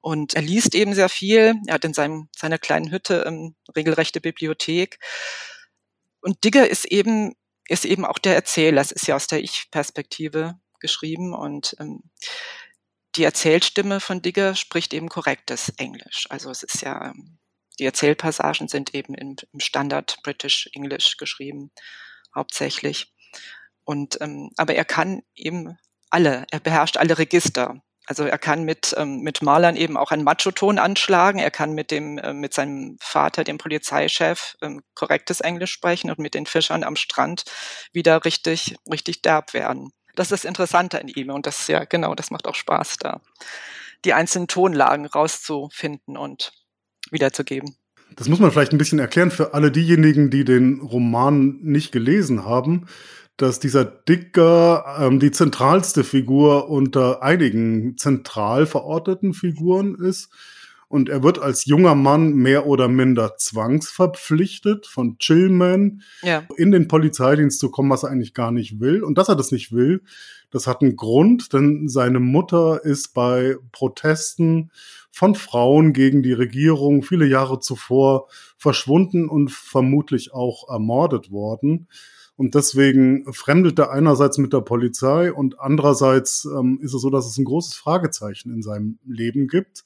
Und 0.00 0.34
er 0.34 0.42
liest 0.42 0.74
eben 0.74 0.94
sehr 0.94 1.08
viel. 1.08 1.54
Er 1.66 1.74
hat 1.74 1.84
in 1.84 1.94
seinem, 1.94 2.28
seiner 2.36 2.58
kleinen 2.58 2.90
Hütte 2.90 3.24
ähm, 3.26 3.54
regelrechte 3.76 4.20
Bibliothek. 4.20 4.98
Und 6.20 6.42
Digger 6.42 6.68
ist 6.68 6.84
eben, 6.86 7.34
ist 7.68 7.84
eben 7.84 8.04
auch 8.04 8.18
der 8.18 8.34
Erzähler. 8.34 8.80
Es 8.80 8.92
ist 8.92 9.06
ja 9.06 9.14
aus 9.16 9.28
der 9.28 9.42
Ich-Perspektive 9.42 10.56
geschrieben 10.84 11.32
und 11.32 11.74
ähm, 11.80 12.02
die 13.16 13.24
Erzählstimme 13.24 14.00
von 14.00 14.20
Digger 14.20 14.54
spricht 14.54 14.92
eben 14.92 15.08
korrektes 15.08 15.70
Englisch. 15.78 16.26
Also 16.28 16.50
es 16.50 16.62
ist 16.62 16.82
ja, 16.82 17.06
ähm, 17.06 17.38
die 17.78 17.86
Erzählpassagen 17.86 18.68
sind 18.68 18.94
eben 18.94 19.14
im, 19.14 19.36
im 19.50 19.60
Standard 19.60 20.18
British 20.22 20.68
English 20.74 21.16
geschrieben, 21.16 21.70
hauptsächlich. 22.34 23.14
Und 23.84 24.20
ähm, 24.20 24.50
aber 24.58 24.74
er 24.74 24.84
kann 24.84 25.22
eben 25.34 25.78
alle, 26.10 26.44
er 26.50 26.60
beherrscht 26.60 26.98
alle 26.98 27.16
Register. 27.16 27.80
Also 28.06 28.24
er 28.24 28.38
kann 28.38 28.64
mit 28.64 28.94
ähm, 28.98 29.20
mit 29.20 29.40
Malern 29.40 29.76
eben 29.76 29.96
auch 29.96 30.10
einen 30.10 30.24
Macho-Ton 30.24 30.78
anschlagen. 30.78 31.38
Er 31.38 31.50
kann 31.50 31.72
mit 31.72 31.90
dem 31.90 32.18
äh, 32.18 32.34
mit 32.34 32.52
seinem 32.52 32.98
Vater, 33.00 33.44
dem 33.44 33.56
Polizeichef, 33.56 34.56
ähm, 34.60 34.82
korrektes 34.94 35.40
Englisch 35.40 35.72
sprechen 35.72 36.10
und 36.10 36.18
mit 36.18 36.34
den 36.34 36.46
Fischern 36.46 36.84
am 36.84 36.96
Strand 36.96 37.44
wieder 37.92 38.24
richtig 38.24 38.76
richtig 38.90 39.22
derb 39.22 39.54
werden. 39.54 39.92
Das 40.14 40.26
ist 40.26 40.32
das 40.32 40.44
Interessante 40.44 41.00
an 41.00 41.08
ihm 41.08 41.30
und 41.30 41.46
das 41.46 41.66
ja 41.68 41.84
genau, 41.84 42.14
das 42.14 42.30
macht 42.30 42.46
auch 42.46 42.54
Spaß 42.54 42.98
da, 42.98 43.20
die 44.04 44.12
einzelnen 44.12 44.48
Tonlagen 44.48 45.06
rauszufinden 45.06 46.16
und 46.16 46.52
wiederzugeben. 47.10 47.76
Das 48.16 48.28
muss 48.28 48.38
man 48.38 48.52
vielleicht 48.52 48.72
ein 48.72 48.78
bisschen 48.78 48.98
erklären 48.98 49.30
für 49.30 49.54
alle 49.54 49.72
diejenigen, 49.72 50.30
die 50.30 50.44
den 50.44 50.80
Roman 50.80 51.58
nicht 51.62 51.90
gelesen 51.90 52.44
haben, 52.44 52.86
dass 53.36 53.58
dieser 53.58 53.84
Dicker 53.84 54.98
ähm, 55.00 55.18
die 55.18 55.32
zentralste 55.32 56.04
Figur 56.04 56.68
unter 56.68 57.22
einigen 57.22 57.96
zentral 57.96 58.66
verorteten 58.66 59.34
Figuren 59.34 59.96
ist 59.96 60.30
Und 60.94 61.08
er 61.08 61.24
wird 61.24 61.40
als 61.40 61.64
junger 61.64 61.96
Mann 61.96 62.34
mehr 62.34 62.68
oder 62.68 62.86
minder 62.86 63.36
zwangsverpflichtet 63.36 64.86
von 64.86 65.18
Chillman 65.18 66.02
ja. 66.22 66.46
in 66.56 66.70
den 66.70 66.86
Polizeidienst 66.86 67.58
zu 67.58 67.72
kommen, 67.72 67.90
was 67.90 68.04
er 68.04 68.10
eigentlich 68.10 68.32
gar 68.32 68.52
nicht 68.52 68.78
will. 68.78 69.02
Und 69.02 69.18
dass 69.18 69.28
er 69.28 69.34
das 69.34 69.50
nicht 69.50 69.72
will, 69.72 70.04
das 70.52 70.68
hat 70.68 70.82
einen 70.82 70.94
Grund, 70.94 71.52
denn 71.52 71.88
seine 71.88 72.20
Mutter 72.20 72.84
ist 72.84 73.12
bei 73.12 73.56
Protesten 73.72 74.70
von 75.10 75.34
Frauen 75.34 75.94
gegen 75.94 76.22
die 76.22 76.32
Regierung 76.32 77.02
viele 77.02 77.26
Jahre 77.26 77.58
zuvor 77.58 78.28
verschwunden 78.56 79.28
und 79.28 79.50
vermutlich 79.50 80.32
auch 80.32 80.68
ermordet 80.68 81.32
worden. 81.32 81.88
Und 82.36 82.54
deswegen 82.54 83.32
fremdelt 83.32 83.80
er 83.80 83.90
einerseits 83.90 84.38
mit 84.38 84.52
der 84.52 84.60
Polizei 84.60 85.32
und 85.32 85.58
andererseits 85.58 86.44
ähm, 86.44 86.78
ist 86.80 86.94
es 86.94 87.02
so, 87.02 87.10
dass 87.10 87.26
es 87.26 87.36
ein 87.36 87.44
großes 87.44 87.74
Fragezeichen 87.74 88.54
in 88.54 88.62
seinem 88.62 89.00
Leben 89.04 89.48
gibt. 89.48 89.82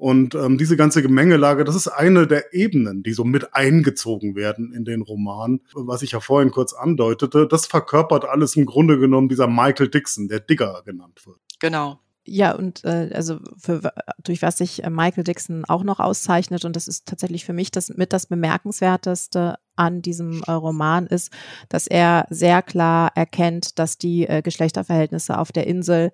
Und 0.00 0.34
ähm, 0.34 0.56
diese 0.56 0.78
ganze 0.78 1.02
Gemengelage, 1.02 1.62
das 1.62 1.76
ist 1.76 1.86
eine 1.86 2.26
der 2.26 2.54
Ebenen, 2.54 3.02
die 3.02 3.12
so 3.12 3.22
mit 3.22 3.54
eingezogen 3.54 4.34
werden 4.34 4.72
in 4.72 4.86
den 4.86 5.02
Roman, 5.02 5.60
was 5.74 6.00
ich 6.00 6.12
ja 6.12 6.20
vorhin 6.20 6.50
kurz 6.50 6.72
andeutete. 6.72 7.46
Das 7.46 7.66
verkörpert 7.66 8.24
alles 8.24 8.56
im 8.56 8.64
Grunde 8.64 8.98
genommen 8.98 9.28
dieser 9.28 9.46
Michael 9.46 9.88
Dixon, 9.90 10.28
der 10.28 10.40
Digger 10.40 10.80
genannt 10.86 11.26
wird. 11.26 11.36
Genau. 11.58 12.00
Ja, 12.24 12.54
und 12.54 12.82
äh, 12.84 13.10
also 13.12 13.40
für, 13.58 13.92
durch 14.24 14.40
was 14.40 14.56
sich 14.56 14.84
äh, 14.84 14.88
Michael 14.88 15.24
Dixon 15.24 15.66
auch 15.66 15.82
noch 15.82 16.00
auszeichnet, 16.00 16.64
und 16.64 16.76
das 16.76 16.88
ist 16.88 17.06
tatsächlich 17.06 17.44
für 17.44 17.52
mich 17.52 17.70
das 17.70 17.90
mit 17.90 18.14
das 18.14 18.24
Bemerkenswerteste 18.24 19.56
an 19.76 20.00
diesem 20.00 20.42
äh, 20.46 20.52
Roman 20.52 21.08
ist, 21.08 21.30
dass 21.68 21.86
er 21.86 22.26
sehr 22.30 22.62
klar 22.62 23.12
erkennt, 23.16 23.78
dass 23.78 23.98
die 23.98 24.26
äh, 24.26 24.40
Geschlechterverhältnisse 24.40 25.36
auf 25.36 25.52
der 25.52 25.66
Insel 25.66 26.10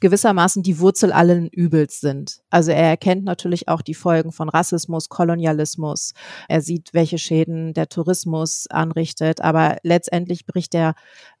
gewissermaßen 0.00 0.62
die 0.62 0.78
Wurzel 0.78 1.12
allen 1.12 1.48
Übels 1.48 2.00
sind. 2.00 2.40
Also 2.50 2.70
er 2.70 2.88
erkennt 2.88 3.24
natürlich 3.24 3.68
auch 3.68 3.82
die 3.82 3.94
Folgen 3.94 4.32
von 4.32 4.48
Rassismus, 4.48 5.08
Kolonialismus. 5.08 6.12
Er 6.48 6.60
sieht, 6.60 6.92
welche 6.92 7.18
Schäden 7.18 7.74
der 7.74 7.88
Tourismus 7.88 8.66
anrichtet. 8.68 9.40
Aber 9.40 9.78
letztendlich 9.82 10.46
bricht 10.46 10.74
er 10.74 10.94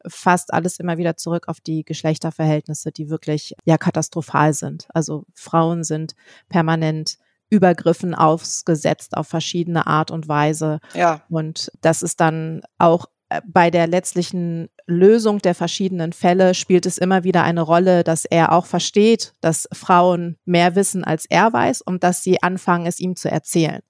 fast 0.06 0.52
alles 0.52 0.78
immer 0.78 0.98
wieder 0.98 1.16
zurück 1.16 1.48
auf 1.48 1.60
die 1.60 1.84
Geschlechterverhältnisse, 1.84 2.92
die 2.92 3.10
wirklich 3.10 3.54
ja 3.64 3.78
katastrophal 3.78 4.54
sind. 4.54 4.86
Also 4.94 5.24
Frauen 5.34 5.84
sind 5.84 6.14
permanent 6.48 7.18
Übergriffen 7.48 8.14
ausgesetzt 8.14 9.16
auf 9.16 9.28
verschiedene 9.28 9.86
Art 9.86 10.10
und 10.10 10.28
Weise. 10.28 10.80
Ja. 10.94 11.22
Und 11.28 11.70
das 11.80 12.02
ist 12.02 12.20
dann 12.20 12.62
auch 12.78 13.06
bei 13.44 13.70
der 13.70 13.86
letztlichen 13.86 14.68
Lösung 14.86 15.40
der 15.40 15.54
verschiedenen 15.54 16.12
Fälle 16.12 16.54
spielt 16.54 16.86
es 16.86 16.98
immer 16.98 17.24
wieder 17.24 17.42
eine 17.42 17.62
Rolle, 17.62 18.04
dass 18.04 18.24
er 18.24 18.52
auch 18.52 18.66
versteht, 18.66 19.32
dass 19.40 19.68
Frauen 19.72 20.36
mehr 20.44 20.76
wissen, 20.76 21.02
als 21.02 21.26
er 21.26 21.52
weiß 21.52 21.82
und 21.82 22.04
dass 22.04 22.22
sie 22.22 22.42
anfangen, 22.42 22.86
es 22.86 23.00
ihm 23.00 23.16
zu 23.16 23.30
erzählen, 23.30 23.82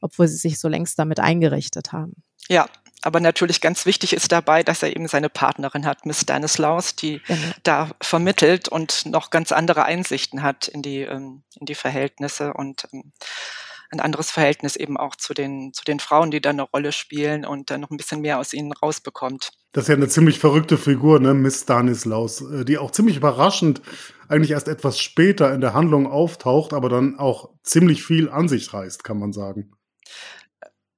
obwohl 0.00 0.28
sie 0.28 0.36
sich 0.36 0.60
so 0.60 0.68
längst 0.68 0.98
damit 0.98 1.18
eingerichtet 1.18 1.92
haben. 1.92 2.22
Ja, 2.48 2.66
aber 3.02 3.20
natürlich 3.20 3.60
ganz 3.60 3.86
wichtig 3.86 4.12
ist 4.12 4.32
dabei, 4.32 4.62
dass 4.62 4.82
er 4.82 4.90
eben 4.90 5.06
seine 5.06 5.28
Partnerin 5.28 5.86
hat, 5.86 6.06
Miss 6.06 6.20
Stanislaus, 6.20 6.96
die 6.96 7.20
genau. 7.26 7.40
da 7.62 7.90
vermittelt 8.00 8.68
und 8.68 9.06
noch 9.06 9.30
ganz 9.30 9.52
andere 9.52 9.84
Einsichten 9.84 10.42
hat 10.42 10.68
in 10.68 10.82
die, 10.82 11.02
ähm, 11.02 11.42
in 11.58 11.66
die 11.66 11.76
Verhältnisse 11.76 12.54
und 12.54 12.88
ähm, 12.92 13.12
ein 13.90 14.00
anderes 14.00 14.30
Verhältnis 14.30 14.76
eben 14.76 14.96
auch 14.96 15.16
zu 15.16 15.34
den, 15.34 15.72
zu 15.72 15.84
den 15.84 16.00
Frauen, 16.00 16.30
die 16.30 16.40
da 16.40 16.50
eine 16.50 16.62
Rolle 16.62 16.92
spielen 16.92 17.44
und 17.44 17.70
dann 17.70 17.80
noch 17.80 17.90
ein 17.90 17.96
bisschen 17.96 18.20
mehr 18.20 18.38
aus 18.38 18.52
ihnen 18.52 18.72
rausbekommt. 18.72 19.50
Das 19.72 19.84
ist 19.84 19.88
ja 19.88 19.94
eine 19.94 20.08
ziemlich 20.08 20.38
verrückte 20.38 20.76
Figur, 20.76 21.20
ne, 21.20 21.34
Miss 21.34 21.62
Stanislaus, 21.62 22.40
äh, 22.42 22.64
die 22.64 22.78
auch 22.78 22.90
ziemlich 22.90 23.16
überraschend 23.16 23.80
eigentlich 24.28 24.50
erst 24.50 24.68
etwas 24.68 24.98
später 24.98 25.54
in 25.54 25.60
der 25.60 25.74
Handlung 25.74 26.06
auftaucht, 26.06 26.72
aber 26.72 26.88
dann 26.88 27.18
auch 27.18 27.50
ziemlich 27.62 28.02
viel 28.04 28.28
an 28.28 28.48
sich 28.48 28.72
reißt, 28.72 29.04
kann 29.04 29.18
man 29.18 29.32
sagen. 29.32 29.72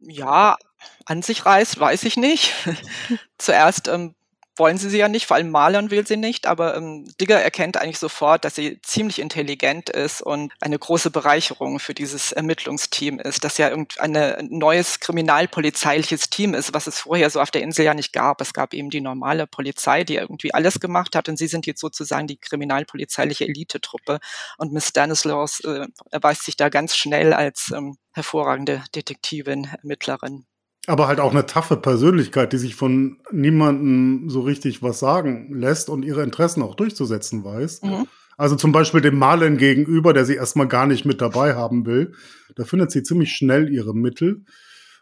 Ja, 0.01 0.57
an 1.05 1.23
sich 1.23 1.45
reißt, 1.45 1.79
weiß 1.79 2.05
ich 2.05 2.17
nicht. 2.17 2.55
Zuerst 3.39 3.89
ähm, 3.89 4.15
wollen 4.57 4.79
sie 4.79 4.91
sie 4.91 4.99
ja 4.99 5.09
nicht, 5.09 5.27
vor 5.27 5.37
allem 5.37 5.51
Malern 5.51 5.91
will 5.91 6.07
sie 6.07 6.17
nicht, 6.17 6.47
aber 6.47 6.77
ähm, 6.77 7.11
Digger 7.21 7.41
erkennt 7.41 7.77
eigentlich 7.77 7.99
sofort, 7.99 8.45
dass 8.45 8.55
sie 8.55 8.81
ziemlich 8.83 9.19
intelligent 9.19 9.89
ist 9.91 10.23
und 10.23 10.53
eine 10.61 10.79
große 10.79 11.11
Bereicherung 11.11 11.79
für 11.79 11.95
dieses 11.95 12.33
Ermittlungsteam 12.33 13.19
ist, 13.19 13.45
dass 13.45 13.59
ja 13.59 13.69
ein 13.69 14.49
neues 14.51 15.01
kriminalpolizeiliches 15.01 16.31
Team 16.31 16.55
ist, 16.55 16.75
was 16.75 16.87
es 16.87 16.99
vorher 16.99 17.31
so 17.31 17.41
auf 17.41 17.51
der 17.51 17.63
Insel 17.63 17.85
ja 17.85 17.95
nicht 17.95 18.13
gab. 18.13 18.41
Es 18.41 18.53
gab 18.53 18.75
eben 18.75 18.91
die 18.91 19.01
normale 19.01 19.47
Polizei, 19.47 20.05
die 20.05 20.17
irgendwie 20.17 20.53
alles 20.53 20.81
gemacht 20.81 21.17
hat 21.17 21.29
und 21.29 21.37
sie 21.37 21.47
sind 21.49 21.67
jetzt 21.67 21.81
sozusagen 21.81 22.27
die 22.27 22.37
kriminalpolizeiliche 22.37 23.47
Elitetruppe 23.47 24.21
und 24.59 24.73
Miss 24.73 24.89
Stanislaus 24.89 25.61
äh, 25.61 25.87
erweist 26.11 26.45
sich 26.45 26.57
da 26.57 26.69
ganz 26.69 26.97
schnell 26.97 27.33
als 27.33 27.73
ähm, 27.75 27.97
hervorragende 28.13 28.83
Detektivin, 28.95 29.71
Ermittlerin 29.81 30.47
aber 30.91 31.09
halt 31.09 31.21
auch 31.21 31.31
eine 31.33 31.47
taffe 31.47 31.77
Persönlichkeit, 31.77 32.53
die 32.53 32.59
sich 32.59 32.75
von 32.75 33.19
niemandem 33.33 34.29
so 34.29 34.41
richtig 34.41 34.83
was 34.83 34.99
sagen 34.99 35.55
lässt 35.55 35.89
und 35.89 36.05
ihre 36.05 36.23
Interessen 36.23 36.63
auch 36.63 36.75
durchzusetzen 36.75 37.45
weiß. 37.45 37.83
Mhm. 37.83 38.07
Also 38.37 38.57
zum 38.57 38.73
Beispiel 38.73 39.01
dem 39.01 39.19
Malen 39.19 39.59
gegenüber, 39.59 40.13
der 40.13 40.25
sie 40.25 40.35
erstmal 40.35 40.67
gar 40.67 40.87
nicht 40.87 41.05
mit 41.05 41.21
dabei 41.21 41.55
haben 41.55 41.87
will. 41.87 42.15
Da 42.57 42.65
findet 42.65 42.91
sie 42.91 43.03
ziemlich 43.03 43.33
schnell 43.33 43.71
ihre 43.71 43.95
Mittel. 43.95 44.45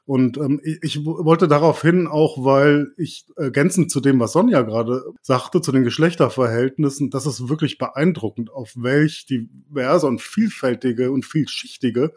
Und 0.04 0.38
ähm, 0.38 0.60
ich, 0.64 0.78
ich 0.82 1.04
wollte 1.04 1.48
darauf 1.48 1.82
hin, 1.82 2.06
auch 2.06 2.42
weil 2.42 2.92
ich 2.96 3.26
ergänzend 3.36 3.90
zu 3.90 4.00
dem, 4.00 4.18
was 4.20 4.32
Sonja 4.32 4.62
gerade 4.62 5.04
sagte, 5.22 5.60
zu 5.60 5.70
den 5.70 5.84
Geschlechterverhältnissen, 5.84 7.10
das 7.10 7.26
ist 7.26 7.48
wirklich 7.48 7.78
beeindruckend, 7.78 8.50
auf 8.50 8.72
welch 8.74 9.26
diverse 9.26 10.06
und 10.06 10.22
vielfältige 10.22 11.12
und 11.12 11.24
vielschichtige 11.24 12.12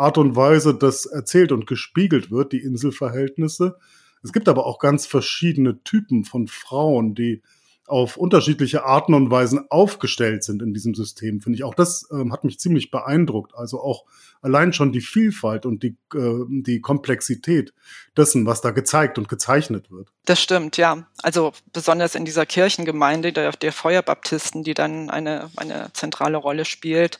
Art 0.00 0.18
und 0.18 0.34
Weise 0.34 0.74
das 0.74 1.06
erzählt 1.06 1.52
und 1.52 1.66
gespiegelt 1.66 2.30
wird, 2.30 2.52
die 2.52 2.62
Inselverhältnisse. 2.62 3.76
Es 4.22 4.32
gibt 4.32 4.48
aber 4.48 4.66
auch 4.66 4.78
ganz 4.78 5.06
verschiedene 5.06 5.82
Typen 5.84 6.24
von 6.24 6.48
Frauen, 6.48 7.14
die 7.14 7.42
auf 7.86 8.16
unterschiedliche 8.16 8.84
Arten 8.84 9.14
und 9.14 9.30
Weisen 9.30 9.66
aufgestellt 9.68 10.44
sind 10.44 10.62
in 10.62 10.72
diesem 10.72 10.94
System, 10.94 11.40
finde 11.40 11.56
ich. 11.56 11.64
Auch 11.64 11.74
das 11.74 12.08
ähm, 12.12 12.32
hat 12.32 12.44
mich 12.44 12.60
ziemlich 12.60 12.92
beeindruckt. 12.92 13.52
Also 13.54 13.80
auch 13.80 14.04
allein 14.42 14.72
schon 14.72 14.92
die 14.92 15.00
Vielfalt 15.00 15.66
und 15.66 15.82
die, 15.82 15.96
äh, 16.14 16.44
die 16.48 16.80
Komplexität 16.80 17.74
dessen, 18.16 18.46
was 18.46 18.60
da 18.60 18.70
gezeigt 18.70 19.18
und 19.18 19.28
gezeichnet 19.28 19.90
wird. 19.90 20.08
Das 20.24 20.40
stimmt, 20.40 20.76
ja. 20.76 21.08
Also 21.22 21.52
besonders 21.72 22.14
in 22.14 22.24
dieser 22.24 22.46
Kirchengemeinde 22.46 23.32
der, 23.32 23.50
der 23.52 23.72
Feuerbaptisten, 23.72 24.62
die 24.62 24.74
dann 24.74 25.10
eine, 25.10 25.50
eine 25.56 25.90
zentrale 25.92 26.36
Rolle 26.36 26.64
spielt 26.64 27.18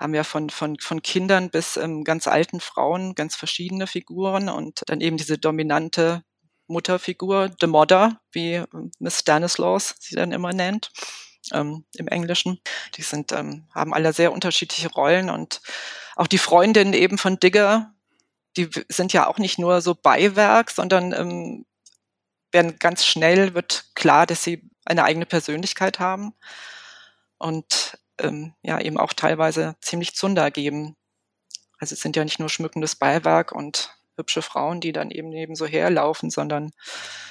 haben 0.00 0.14
ja 0.14 0.24
von, 0.24 0.50
von, 0.50 0.78
von 0.80 1.02
Kindern 1.02 1.50
bis 1.50 1.76
ähm, 1.76 2.04
ganz 2.04 2.26
alten 2.26 2.60
Frauen 2.60 3.14
ganz 3.14 3.36
verschiedene 3.36 3.86
Figuren 3.86 4.48
und 4.48 4.82
dann 4.86 5.00
eben 5.00 5.18
diese 5.18 5.38
dominante 5.38 6.24
Mutterfigur, 6.66 7.50
The 7.60 7.66
Mother, 7.66 8.20
wie 8.32 8.54
ähm, 8.54 8.90
Miss 8.98 9.18
Stanislaus 9.18 9.94
sie 10.00 10.16
dann 10.16 10.32
immer 10.32 10.52
nennt. 10.52 10.90
Ähm, 11.52 11.84
im 11.96 12.06
Englischen. 12.06 12.60
Die 12.96 13.02
sind, 13.02 13.32
ähm, 13.32 13.66
haben 13.74 13.94
alle 13.94 14.12
sehr 14.12 14.30
unterschiedliche 14.30 14.92
Rollen 14.92 15.30
und 15.30 15.62
auch 16.14 16.26
die 16.26 16.38
Freundinnen 16.38 16.92
eben 16.92 17.16
von 17.16 17.40
Digger, 17.40 17.94
die 18.58 18.68
sind 18.88 19.14
ja 19.14 19.26
auch 19.26 19.38
nicht 19.38 19.58
nur 19.58 19.80
so 19.80 19.94
Beiwerk, 19.94 20.70
sondern 20.70 21.12
ähm, 21.14 21.64
werden 22.52 22.78
ganz 22.78 23.06
schnell 23.06 23.54
wird 23.54 23.86
klar, 23.94 24.26
dass 24.26 24.44
sie 24.44 24.68
eine 24.84 25.04
eigene 25.04 25.26
Persönlichkeit 25.26 25.98
haben. 25.98 26.34
Und 27.38 27.98
ähm, 28.22 28.54
ja 28.62 28.80
eben 28.80 28.98
auch 28.98 29.12
teilweise 29.12 29.76
ziemlich 29.80 30.14
Zunder 30.14 30.50
geben. 30.50 30.96
Also 31.78 31.94
es 31.94 32.00
sind 32.00 32.16
ja 32.16 32.24
nicht 32.24 32.38
nur 32.38 32.48
schmückendes 32.48 32.96
Beiwerk 32.96 33.52
und 33.52 33.96
hübsche 34.20 34.42
Frauen, 34.42 34.80
die 34.80 34.92
dann 34.92 35.10
eben 35.10 35.30
nebenso 35.30 35.66
herlaufen, 35.66 36.30
sondern 36.30 36.70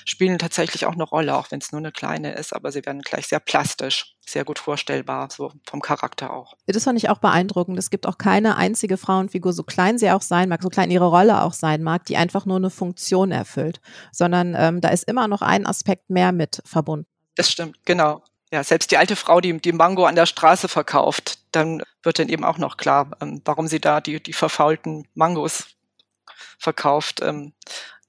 spielen 0.05 0.39
tatsächlich 0.39 0.86
auch 0.86 0.93
eine 0.93 1.03
Rolle, 1.03 1.36
auch 1.38 1.51
wenn 1.51 1.60
es 1.60 1.72
nur 1.72 1.79
eine 1.79 1.91
kleine 1.91 2.34
ist, 2.34 2.53
aber 2.53 2.72
sie 2.72 2.86
werden 2.86 3.01
gleich 3.01 3.27
sehr 3.27 3.39
plastisch, 3.39 4.15
sehr 4.25 4.43
gut 4.43 4.60
vorstellbar, 4.60 5.29
so 5.31 5.51
vom 5.67 5.81
Charakter 5.81 6.34
auch. 6.34 6.55
Das 6.65 6.84
fand 6.84 6.98
ich 6.98 7.10
auch 7.10 7.19
beeindruckend. 7.19 7.77
Es 7.77 7.91
gibt 7.91 8.08
auch 8.08 8.17
keine 8.17 8.58
einzige 8.58 8.98
Frauenfigur, 8.98 9.53
so 9.53 9.63
klein 9.63 9.98
sie 9.98 10.10
auch 10.12 10.22
sein 10.22 10.50
mag, 10.50 10.62
so 10.63 10.69
klein 10.69 10.91
ihre 10.91 11.08
Rolle 11.08 11.43
auch 11.43 11.53
sein 11.53 11.84
mag, 11.84 12.05
die 12.05 12.17
einfach 12.17 12.46
nur 12.46 12.58
eine 12.58 12.72
Funktion 12.72 13.31
erfüllt, 13.31 13.79
sondern 14.12 14.55
ähm, 14.58 14.81
da 14.81 14.89
ist 14.89 15.03
immer 15.03 15.27
noch 15.27 15.41
ein 15.41 15.65
Aspekt 15.65 16.10
mehr 16.10 16.31
mit 16.31 16.62
verbunden. 16.65 17.08
Das 17.36 17.51
stimmt, 17.51 17.77
genau 17.86 18.24
ja, 18.51 18.63
selbst 18.63 18.91
die 18.91 18.98
alte 18.98 19.15
Frau, 19.15 19.41
die 19.41 19.60
die 19.60 19.72
Mango 19.72 20.06
an 20.06 20.15
der 20.15 20.25
Straße 20.25 20.68
verkauft, 20.68 21.39
dann 21.51 21.84
wird 22.03 22.20
dann 22.20 22.29
eben 22.29 22.44
auch 22.44 22.58
noch 22.58 22.77
klar, 22.77 23.12
ähm, 23.22 23.41
warum 23.46 23.68
sie 23.68 23.79
da 23.79 24.01
die, 24.01 24.22
die 24.22 24.34
verfaulten 24.34 25.08
Mangos 25.13 25.68
verkauft, 26.58 27.22
ähm, 27.22 27.53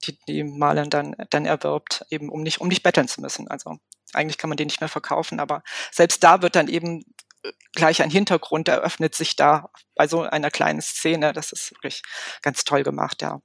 die, 0.05 0.19
die 0.27 0.45
Malern 0.45 0.89
dann, 0.89 1.15
dann 1.31 1.45
erwirbt, 1.45 2.07
eben 2.11 2.31
um 2.31 2.43
nicht, 2.43 2.61
um 2.61 2.69
nicht 2.69 2.83
betteln 2.83 3.09
zu 3.09 3.21
müssen. 3.21 3.49
Also 3.49 3.79
eigentlich 4.15 4.39
kann 4.39 4.49
man 4.49 4.57
den 4.57 4.67
nicht 4.67 4.81
mehr 4.81 4.89
verkaufen, 4.89 5.41
aber 5.41 5.63
selbst 5.93 6.25
da 6.25 6.43
wird 6.43 6.57
dann 6.57 6.69
eben 6.69 7.05
äh, 7.43 7.53
gleich 7.75 8.03
ein 8.03 8.11
Hintergrund 8.11 8.69
eröffnet 8.69 9.15
sich 9.15 9.37
da 9.37 9.71
bei 9.95 10.09
so 10.09 10.23
einer 10.23 10.51
kleinen 10.51 10.81
Szene. 10.81 11.33
Das 11.35 11.53
ist 11.53 11.73
wirklich 11.73 12.03
ganz 12.43 12.65
toll 12.65 12.83
gemacht, 12.83 13.21
ja. 13.23 13.41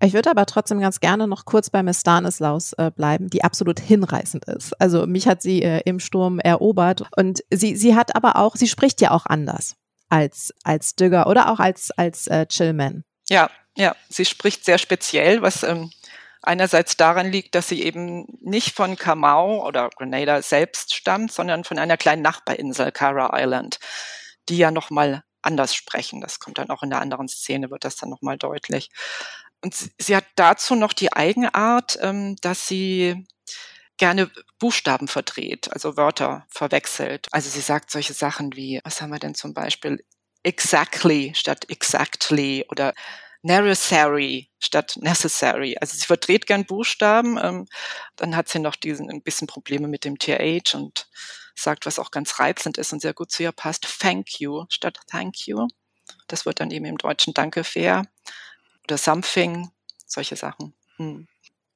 Ich 0.00 0.12
würde 0.12 0.30
aber 0.30 0.46
trotzdem 0.46 0.80
ganz 0.80 1.00
gerne 1.00 1.26
noch 1.26 1.44
kurz 1.44 1.70
bei 1.70 1.82
Miss 1.82 2.00
Stanislaus 2.00 2.74
äh, 2.74 2.90
bleiben, 2.90 3.28
die 3.30 3.44
absolut 3.44 3.80
hinreißend 3.80 4.44
ist. 4.46 4.80
Also 4.80 5.06
mich 5.06 5.26
hat 5.26 5.42
sie 5.42 5.62
äh, 5.62 5.80
im 5.84 6.00
Sturm 6.00 6.38
erobert 6.38 7.04
und 7.16 7.42
sie, 7.50 7.76
sie 7.76 7.94
hat 7.96 8.14
aber 8.14 8.36
auch, 8.36 8.56
sie 8.56 8.68
spricht 8.68 9.00
ja 9.00 9.10
auch 9.10 9.26
anders. 9.26 9.76
als, 10.08 10.54
als 10.62 10.94
Digger 10.94 11.26
oder 11.26 11.50
auch 11.50 11.58
als, 11.58 11.90
als 11.92 12.26
äh, 12.28 12.46
Chillman. 12.46 13.04
Ja, 13.28 13.50
ja, 13.76 13.94
sie 14.08 14.24
spricht 14.24 14.64
sehr 14.64 14.78
speziell, 14.78 15.42
was 15.42 15.62
ähm, 15.62 15.90
einerseits 16.42 16.96
daran 16.96 17.30
liegt, 17.30 17.54
dass 17.54 17.68
sie 17.68 17.82
eben 17.82 18.26
nicht 18.40 18.74
von 18.74 18.96
Kamau 18.96 19.66
oder 19.66 19.90
Grenada 19.90 20.42
selbst 20.42 20.94
stammt, 20.94 21.32
sondern 21.32 21.64
von 21.64 21.78
einer 21.78 21.96
kleinen 21.96 22.22
Nachbarinsel, 22.22 22.92
Cara 22.92 23.30
Island, 23.34 23.78
die 24.48 24.58
ja 24.58 24.70
nochmal 24.70 25.24
anders 25.42 25.74
sprechen. 25.74 26.20
Das 26.20 26.38
kommt 26.38 26.58
dann 26.58 26.70
auch 26.70 26.82
in 26.82 26.90
der 26.90 27.00
anderen 27.00 27.28
Szene, 27.28 27.70
wird 27.70 27.84
das 27.84 27.96
dann 27.96 28.10
nochmal 28.10 28.38
deutlich. 28.38 28.90
Und 29.66 29.74
sie, 29.98 30.14
hat 30.14 30.26
dazu 30.36 30.76
noch 30.76 30.92
die 30.92 31.12
Eigenart, 31.12 31.98
ähm, 32.00 32.36
dass 32.40 32.68
sie 32.68 33.26
gerne 33.96 34.30
Buchstaben 34.60 35.08
verdreht, 35.08 35.72
also 35.72 35.96
Wörter 35.96 36.46
verwechselt. 36.50 37.26
Also 37.32 37.50
sie 37.50 37.62
sagt 37.62 37.90
solche 37.90 38.12
Sachen 38.12 38.54
wie, 38.54 38.80
was 38.84 39.02
haben 39.02 39.10
wir 39.10 39.18
denn 39.18 39.34
zum 39.34 39.54
Beispiel? 39.54 40.04
Exactly 40.44 41.32
statt 41.34 41.68
exactly 41.68 42.64
oder 42.70 42.94
necessary 43.42 44.52
statt 44.60 44.98
necessary. 45.00 45.76
Also 45.80 45.96
sie 45.96 46.06
verdreht 46.06 46.46
gern 46.46 46.64
Buchstaben. 46.64 47.36
Ähm, 47.42 47.66
dann 48.14 48.36
hat 48.36 48.48
sie 48.48 48.60
noch 48.60 48.76
diesen 48.76 49.10
ein 49.10 49.22
bisschen 49.22 49.48
Probleme 49.48 49.88
mit 49.88 50.04
dem 50.04 50.16
TH 50.16 50.76
und 50.76 51.08
sagt, 51.56 51.86
was 51.86 51.98
auch 51.98 52.12
ganz 52.12 52.38
reizend 52.38 52.78
ist 52.78 52.92
und 52.92 53.02
sehr 53.02 53.14
gut 53.14 53.32
zu 53.32 53.42
ihr 53.42 53.50
passt, 53.50 53.84
thank 53.98 54.38
you 54.38 54.66
statt 54.68 55.00
thank 55.10 55.48
you. 55.48 55.66
Das 56.28 56.46
wird 56.46 56.60
dann 56.60 56.70
eben 56.70 56.84
im 56.84 56.98
Deutschen 56.98 57.34
Danke 57.34 57.64
fair 57.64 58.04
oder 58.88 58.98
something, 58.98 59.68
solche 60.06 60.36
Sachen. 60.36 60.74
Hm. 60.96 61.26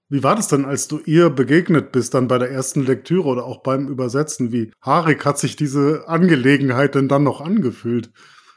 Wie 0.09 0.25
war 0.25 0.35
das 0.35 0.49
denn, 0.49 0.65
als 0.65 0.89
du 0.89 0.99
ihr 0.99 1.31
begegnet 1.31 1.93
bist, 1.93 2.15
dann 2.15 2.27
bei 2.27 2.39
der 2.39 2.51
ersten 2.51 2.85
Lektüre 2.85 3.29
oder 3.29 3.45
auch 3.45 3.63
beim 3.63 3.87
Übersetzen? 3.87 4.51
Wie 4.51 4.73
haarig 4.83 5.25
hat 5.25 5.39
sich 5.39 5.55
diese 5.55 6.09
Angelegenheit 6.09 6.97
denn 6.97 7.07
dann 7.07 7.23
noch 7.23 7.41
angefühlt? 7.41 8.11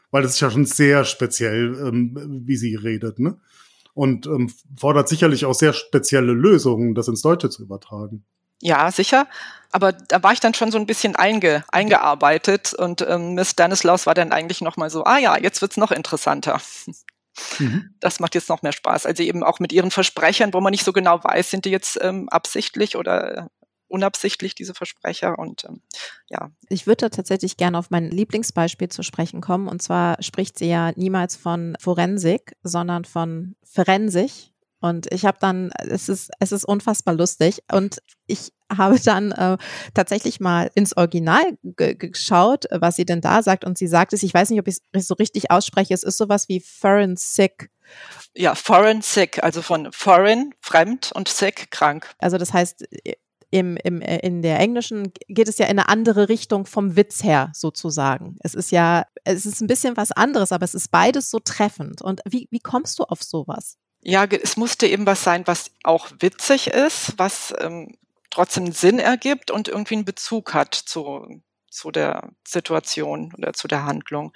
Weil 0.09 0.23
das 0.23 0.33
ist 0.33 0.39
ja 0.39 0.49
schon 0.49 0.65
sehr 0.65 1.05
speziell, 1.05 1.75
ähm, 1.87 2.41
wie 2.45 2.55
sie 2.55 2.75
redet, 2.75 3.19
ne? 3.19 3.39
Und 3.93 4.25
ähm, 4.25 4.51
fordert 4.79 5.07
sicherlich 5.07 5.45
auch 5.45 5.53
sehr 5.53 5.73
spezielle 5.73 6.33
Lösungen, 6.33 6.95
das 6.95 7.07
ins 7.07 7.21
Deutsche 7.21 7.51
zu 7.51 7.61
übertragen. 7.61 8.25
Ja, 8.59 8.91
sicher. 8.91 9.27
Aber 9.71 9.91
da 9.91 10.23
war 10.23 10.33
ich 10.33 10.39
dann 10.39 10.55
schon 10.55 10.71
so 10.71 10.79
ein 10.79 10.87
bisschen 10.87 11.15
einge, 11.15 11.63
eingearbeitet 11.67 12.73
und 12.73 13.05
ähm, 13.07 13.35
Miss 13.35 13.51
Stanislaus 13.51 14.07
war 14.07 14.15
dann 14.15 14.31
eigentlich 14.31 14.61
nochmal 14.61 14.89
so, 14.89 15.03
ah 15.03 15.19
ja, 15.19 15.37
jetzt 15.37 15.61
wird's 15.61 15.77
noch 15.77 15.91
interessanter. 15.91 16.59
Mhm. 17.59 17.95
Das 17.99 18.19
macht 18.19 18.35
jetzt 18.35 18.49
noch 18.49 18.61
mehr 18.61 18.71
Spaß. 18.71 19.05
Also 19.05 19.23
eben 19.23 19.43
auch 19.43 19.59
mit 19.59 19.71
ihren 19.73 19.91
Versprechern, 19.91 20.53
wo 20.53 20.61
man 20.61 20.71
nicht 20.71 20.85
so 20.85 20.93
genau 20.93 21.23
weiß, 21.23 21.49
sind 21.49 21.65
die 21.65 21.69
jetzt 21.71 21.99
ähm, 22.01 22.29
absichtlich 22.29 22.95
oder 22.95 23.49
unabsichtlich, 23.87 24.55
diese 24.55 24.73
Versprecher. 24.73 25.37
Und 25.37 25.65
ähm, 25.65 25.81
ja. 26.27 26.49
Ich 26.69 26.87
würde 26.87 27.09
tatsächlich 27.09 27.57
gerne 27.57 27.77
auf 27.77 27.91
mein 27.91 28.09
Lieblingsbeispiel 28.09 28.89
zu 28.89 29.03
sprechen 29.03 29.39
kommen. 29.39 29.67
Und 29.67 29.81
zwar 29.81 30.21
spricht 30.21 30.57
sie 30.57 30.67
ja 30.67 30.91
niemals 30.95 31.35
von 31.35 31.75
Forensik, 31.79 32.55
sondern 32.63 33.05
von 33.05 33.55
Forensik. 33.63 34.52
Und 34.83 35.09
ich 35.13 35.23
habe 35.25 35.37
dann, 35.39 35.71
es 35.77 36.09
ist, 36.09 36.29
es 36.39 36.51
ist 36.51 36.65
unfassbar 36.65 37.15
lustig. 37.15 37.63
Und 37.71 37.99
ich 38.27 38.51
habe 38.69 38.99
dann 38.99 39.31
äh, 39.31 39.57
tatsächlich 39.93 40.41
mal 40.41 40.69
ins 40.75 40.97
Original 40.97 41.57
geschaut, 41.63 42.65
was 42.69 42.97
sie 42.97 43.05
denn 43.05 43.21
da 43.21 43.41
sagt. 43.43 43.63
Und 43.63 43.77
sie 43.77 43.87
sagt 43.87 44.11
es, 44.11 44.23
ich 44.23 44.33
weiß 44.33 44.49
nicht, 44.49 44.59
ob 44.59 44.67
ich 44.67 44.79
es 44.91 45.07
so 45.07 45.13
richtig 45.13 45.51
ausspreche, 45.51 45.93
es 45.93 46.03
ist 46.03 46.17
sowas 46.17 46.49
wie 46.49 46.59
forensic. 46.59 47.69
Ja, 48.35 48.55
forensic, 48.55 49.41
also 49.41 49.61
von 49.61 49.89
foreign, 49.93 50.53
fremd 50.59 51.13
und 51.13 51.29
sick, 51.29 51.71
krank. 51.71 52.13
Also 52.17 52.37
das 52.37 52.51
heißt, 52.51 52.83
im, 53.51 53.77
im, 53.77 54.01
äh, 54.01 54.17
in 54.17 54.41
der 54.41 54.59
englischen 54.59 55.13
geht 55.29 55.47
es 55.47 55.59
ja 55.59 55.67
in 55.67 55.79
eine 55.79 55.87
andere 55.87 56.27
Richtung 56.27 56.65
vom 56.65 56.97
Witz 56.97 57.23
her 57.23 57.51
sozusagen. 57.53 58.35
Es 58.41 58.53
ist 58.53 58.71
ja, 58.71 59.05
es 59.23 59.45
ist 59.45 59.61
ein 59.61 59.67
bisschen 59.67 59.95
was 59.95 60.11
anderes, 60.11 60.51
aber 60.51 60.65
es 60.65 60.73
ist 60.73 60.91
beides 60.91 61.29
so 61.29 61.39
treffend. 61.39 62.01
Und 62.01 62.19
wie, 62.27 62.49
wie 62.51 62.59
kommst 62.59 62.99
du 62.99 63.03
auf 63.03 63.23
sowas? 63.23 63.77
Ja, 64.05 64.25
es 64.25 64.57
musste 64.57 64.85
eben 64.87 65.05
was 65.05 65.23
sein, 65.23 65.47
was 65.47 65.71
auch 65.83 66.09
witzig 66.19 66.67
ist, 66.67 67.13
was 67.17 67.53
ähm, 67.59 67.97
trotzdem 68.29 68.71
Sinn 68.73 68.99
ergibt 68.99 69.49
und 69.49 69.69
irgendwie 69.69 69.95
einen 69.95 70.05
Bezug 70.05 70.53
hat 70.53 70.75
zu, 70.75 71.41
zu 71.69 71.89
der 71.91 72.29
Situation 72.45 73.33
oder 73.37 73.53
zu 73.53 73.67
der 73.67 73.85
Handlung. 73.85 74.33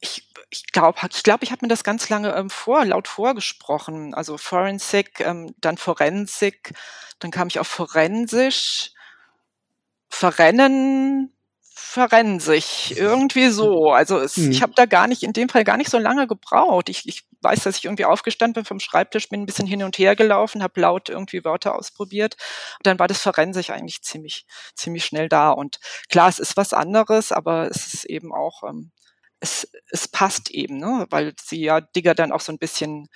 Ich 0.00 0.30
ich 0.54 0.70
glaube, 0.70 0.98
ich, 1.12 1.22
glaub, 1.24 1.42
ich 1.42 1.50
habe 1.50 1.64
mir 1.64 1.68
das 1.68 1.82
ganz 1.82 2.08
lange 2.10 2.32
ähm, 2.34 2.48
vor, 2.48 2.84
laut 2.84 3.08
vorgesprochen. 3.08 4.14
Also 4.14 4.38
Forensic, 4.38 5.18
ähm, 5.20 5.52
dann 5.58 5.76
Forensik, 5.78 6.74
dann 7.18 7.32
kam 7.32 7.48
ich 7.48 7.58
auf 7.58 7.66
Forensisch, 7.66 8.92
Verrennen, 10.08 11.33
verrennen 11.76 12.38
sich. 12.38 12.96
Irgendwie 12.96 13.48
so. 13.48 13.90
Also 13.90 14.18
es, 14.20 14.36
mhm. 14.36 14.52
ich 14.52 14.62
habe 14.62 14.72
da 14.76 14.86
gar 14.86 15.08
nicht, 15.08 15.24
in 15.24 15.32
dem 15.32 15.48
Fall 15.48 15.64
gar 15.64 15.76
nicht 15.76 15.90
so 15.90 15.98
lange 15.98 16.28
gebraucht. 16.28 16.88
Ich, 16.88 17.06
ich 17.08 17.24
weiß, 17.42 17.64
dass 17.64 17.78
ich 17.78 17.84
irgendwie 17.84 18.04
aufgestanden 18.04 18.54
bin 18.54 18.64
vom 18.64 18.78
Schreibtisch, 18.78 19.28
bin 19.28 19.42
ein 19.42 19.46
bisschen 19.46 19.66
hin 19.66 19.82
und 19.82 19.98
her 19.98 20.14
gelaufen, 20.14 20.62
habe 20.62 20.80
laut 20.80 21.08
irgendwie 21.08 21.44
Wörter 21.44 21.74
ausprobiert. 21.74 22.36
Und 22.78 22.86
dann 22.86 22.98
war 23.00 23.08
das 23.08 23.20
Verrennen 23.20 23.54
sich 23.54 23.72
eigentlich 23.72 24.02
ziemlich, 24.02 24.46
ziemlich 24.76 25.04
schnell 25.04 25.28
da. 25.28 25.50
Und 25.50 25.80
klar, 26.08 26.28
es 26.28 26.38
ist 26.38 26.56
was 26.56 26.72
anderes, 26.72 27.32
aber 27.32 27.68
es 27.68 27.92
ist 27.92 28.04
eben 28.04 28.32
auch, 28.32 28.62
ähm, 28.62 28.92
es, 29.40 29.68
es 29.90 30.06
passt 30.06 30.50
eben, 30.50 30.78
ne? 30.78 31.06
weil 31.10 31.34
sie 31.42 31.60
ja 31.60 31.80
Digger 31.80 32.14
dann 32.14 32.30
auch 32.30 32.40
so 32.40 32.52
ein 32.52 32.58
bisschen 32.58 33.08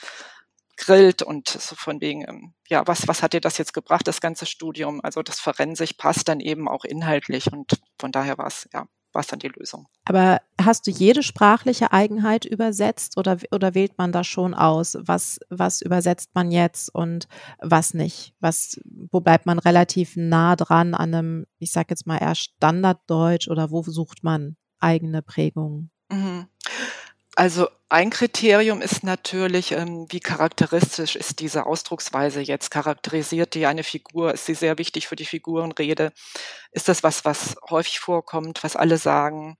grillt 0.78 1.22
und 1.22 1.48
so 1.48 1.76
von 1.76 2.00
wegen, 2.00 2.22
ähm, 2.26 2.54
ja, 2.68 2.86
was, 2.86 3.06
was 3.06 3.22
hat 3.22 3.34
dir 3.34 3.40
das 3.40 3.58
jetzt 3.58 3.74
gebracht, 3.74 4.08
das 4.08 4.20
ganze 4.20 4.46
Studium? 4.46 5.00
Also 5.02 5.22
das 5.22 5.40
Forensik 5.40 5.98
passt 5.98 6.28
dann 6.28 6.40
eben 6.40 6.68
auch 6.68 6.84
inhaltlich 6.84 7.52
und 7.52 7.78
von 7.98 8.12
daher 8.12 8.38
war 8.38 8.46
es, 8.46 8.68
ja, 8.72 8.86
war 9.12 9.20
es 9.20 9.26
dann 9.26 9.38
die 9.38 9.48
Lösung. 9.48 9.88
Aber 10.04 10.40
hast 10.60 10.86
du 10.86 10.90
jede 10.90 11.22
sprachliche 11.22 11.92
Eigenheit 11.92 12.44
übersetzt 12.44 13.16
oder, 13.16 13.38
oder 13.50 13.74
wählt 13.74 13.98
man 13.98 14.12
da 14.12 14.22
schon 14.22 14.54
aus? 14.54 14.96
Was, 15.00 15.40
was 15.50 15.82
übersetzt 15.82 16.30
man 16.34 16.50
jetzt 16.50 16.94
und 16.94 17.26
was 17.58 17.94
nicht? 17.94 18.34
Was, 18.40 18.80
wo 19.10 19.20
bleibt 19.20 19.46
man 19.46 19.58
relativ 19.58 20.14
nah 20.16 20.56
dran 20.56 20.94
an 20.94 21.14
einem, 21.14 21.46
ich 21.58 21.72
sag 21.72 21.90
jetzt 21.90 22.06
mal 22.06 22.18
eher 22.18 22.34
Standarddeutsch 22.34 23.48
oder 23.48 23.70
wo 23.70 23.82
sucht 23.82 24.22
man 24.22 24.56
eigene 24.78 25.22
Prägungen? 25.22 25.90
Mhm. 26.10 26.46
Also 27.38 27.68
ein 27.88 28.10
Kriterium 28.10 28.82
ist 28.82 29.04
natürlich, 29.04 29.70
ähm, 29.70 30.08
wie 30.10 30.18
charakteristisch 30.18 31.14
ist 31.14 31.38
diese 31.38 31.66
Ausdrucksweise 31.66 32.40
jetzt? 32.40 32.72
Charakterisiert 32.72 33.54
die 33.54 33.64
eine 33.66 33.84
Figur? 33.84 34.34
Ist 34.34 34.46
sie 34.46 34.54
sehr 34.54 34.76
wichtig 34.76 35.06
für 35.06 35.14
die 35.14 35.24
Figurenrede? 35.24 36.10
Ist 36.72 36.88
das 36.88 37.04
was, 37.04 37.24
was 37.24 37.54
häufig 37.70 38.00
vorkommt, 38.00 38.64
was 38.64 38.74
alle 38.74 38.98
sagen? 38.98 39.56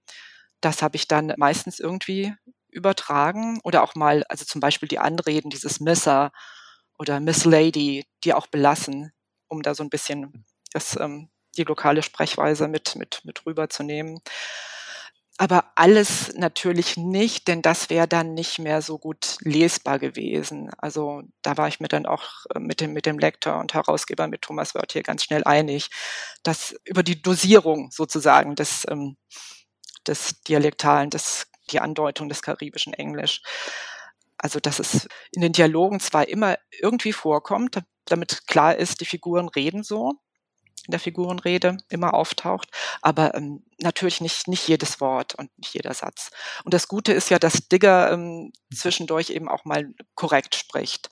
Das 0.61 0.83
habe 0.83 0.97
ich 0.97 1.07
dann 1.07 1.33
meistens 1.37 1.79
irgendwie 1.79 2.35
übertragen 2.69 3.61
oder 3.63 3.85
auch 3.85 3.95
mal, 3.95 4.25
also 4.29 4.45
zum 4.45 4.61
Beispiel 4.61 4.89
die 4.89 4.99
Anreden, 4.99 5.49
dieses 5.49 5.79
Messer 5.79 6.33
oder 6.99 7.21
Miss 7.21 7.45
Lady, 7.45 8.07
die 8.25 8.35
auch 8.35 8.49
belassen, 8.49 9.13
um 9.47 9.63
da 9.63 9.77
so 9.77 9.85
ein 9.85 9.91
bisschen 9.91 10.45
das, 10.73 10.97
ähm, 10.99 11.31
die 11.57 11.63
lokale 11.63 12.03
Sprechweise 12.03 12.67
mit, 12.67 12.97
mit, 12.97 13.21
mit 13.25 13.47
rüberzunehmen 13.47 14.19
aber 15.41 15.71
alles 15.77 16.35
natürlich 16.35 16.97
nicht, 16.97 17.47
denn 17.47 17.63
das 17.63 17.91
wäre 17.91 18.09
dann 18.09 18.35
nicht 18.35 18.59
mehr 18.59 18.83
so 18.83 18.99
gut 18.99 19.37
lesbar 19.41 20.01
gewesen. 20.01 20.69
Also 20.79 21.23
da 21.43 21.57
war 21.57 21.69
ich 21.69 21.79
mir 21.79 21.87
dann 21.87 22.07
auch 22.07 22.45
äh, 22.55 22.59
mit 22.59 22.81
dem, 22.81 22.93
mit 22.93 23.07
dem 23.07 23.21
Lektor 23.21 23.59
und 23.61 23.73
Herausgeber, 23.73 24.27
mit 24.27 24.43
Thomas 24.43 24.75
Wörth 24.75 24.93
hier 24.93 25.05
ganz 25.05 25.23
schnell 25.23 25.45
einig, 25.45 25.91
dass 26.43 26.75
über 26.85 27.05
die 27.05 27.23
Dosierung 27.23 27.93
sozusagen 27.93 28.57
des, 28.57 28.85
ähm, 28.91 29.17
des 30.09 30.43
Dialektalen, 30.43 31.11
des, 31.11 31.47
die 31.71 31.79
Andeutung 31.79 32.29
des 32.29 32.43
karibischen 32.43 32.93
Englisch. 32.93 33.41
Also, 34.39 34.59
dass 34.59 34.81
es 34.81 35.09
in 35.31 35.43
den 35.43 35.53
Dialogen 35.53 36.01
zwar 36.01 36.29
immer 36.29 36.57
irgendwie 36.81 37.13
vorkommt, 37.13 37.81
damit 38.07 38.47
klar 38.49 38.75
ist, 38.77 39.01
die 39.01 39.07
Figuren 39.07 39.49
reden 39.49 39.85
so, 39.85 40.15
in 40.89 40.93
der 40.93 41.01
Figurenrede 41.01 41.77
immer 41.91 42.15
auftaucht, 42.15 42.71
aber 43.03 43.35
ähm, 43.35 43.63
natürlich 43.79 44.23
nicht, 44.23 44.49
nicht 44.49 44.67
jedes 44.67 45.01
Wort 45.03 45.35
und 45.35 45.51
nicht 45.59 45.75
jeder 45.75 45.93
Satz. 45.93 46.31
Und 46.65 46.73
das 46.73 46.89
Gute 46.89 47.13
ist 47.13 47.29
ja, 47.29 47.39
dass 47.39 47.69
Digger 47.69 48.11
ähm, 48.11 48.53
zwischendurch 48.75 49.29
eben 49.29 49.49
auch 49.49 49.67
mal 49.67 49.93
korrekt 50.15 50.55
spricht. 50.55 51.11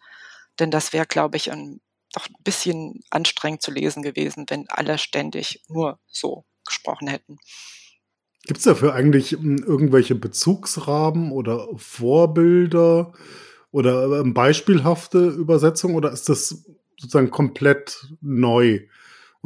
Denn 0.59 0.71
das 0.71 0.95
wäre, 0.95 1.05
glaube 1.05 1.37
ich, 1.37 1.53
ein, 1.53 1.83
doch 2.15 2.27
ein 2.27 2.43
bisschen 2.43 3.01
anstrengend 3.11 3.61
zu 3.61 3.71
lesen 3.71 4.03
gewesen, 4.03 4.47
wenn 4.49 4.65
alle 4.69 4.97
ständig 4.97 5.63
nur 5.69 5.99
so 6.07 6.47
gesprochen 6.65 7.09
hätten. 7.09 7.37
Gibt 8.47 8.59
es 8.59 8.65
dafür 8.65 8.95
eigentlich 8.95 9.33
hm, 9.33 9.59
irgendwelche 9.59 10.15
Bezugsrahmen 10.15 11.33
oder 11.33 11.69
Vorbilder 11.77 13.13
oder 13.73 14.21
ähm, 14.21 14.33
beispielhafte 14.33 15.19
Übersetzungen 15.19 15.97
oder 15.97 16.13
ist 16.13 16.31
das 16.31 16.65
sozusagen 16.97 17.31
komplett 17.31 18.07
neu? 18.23 18.81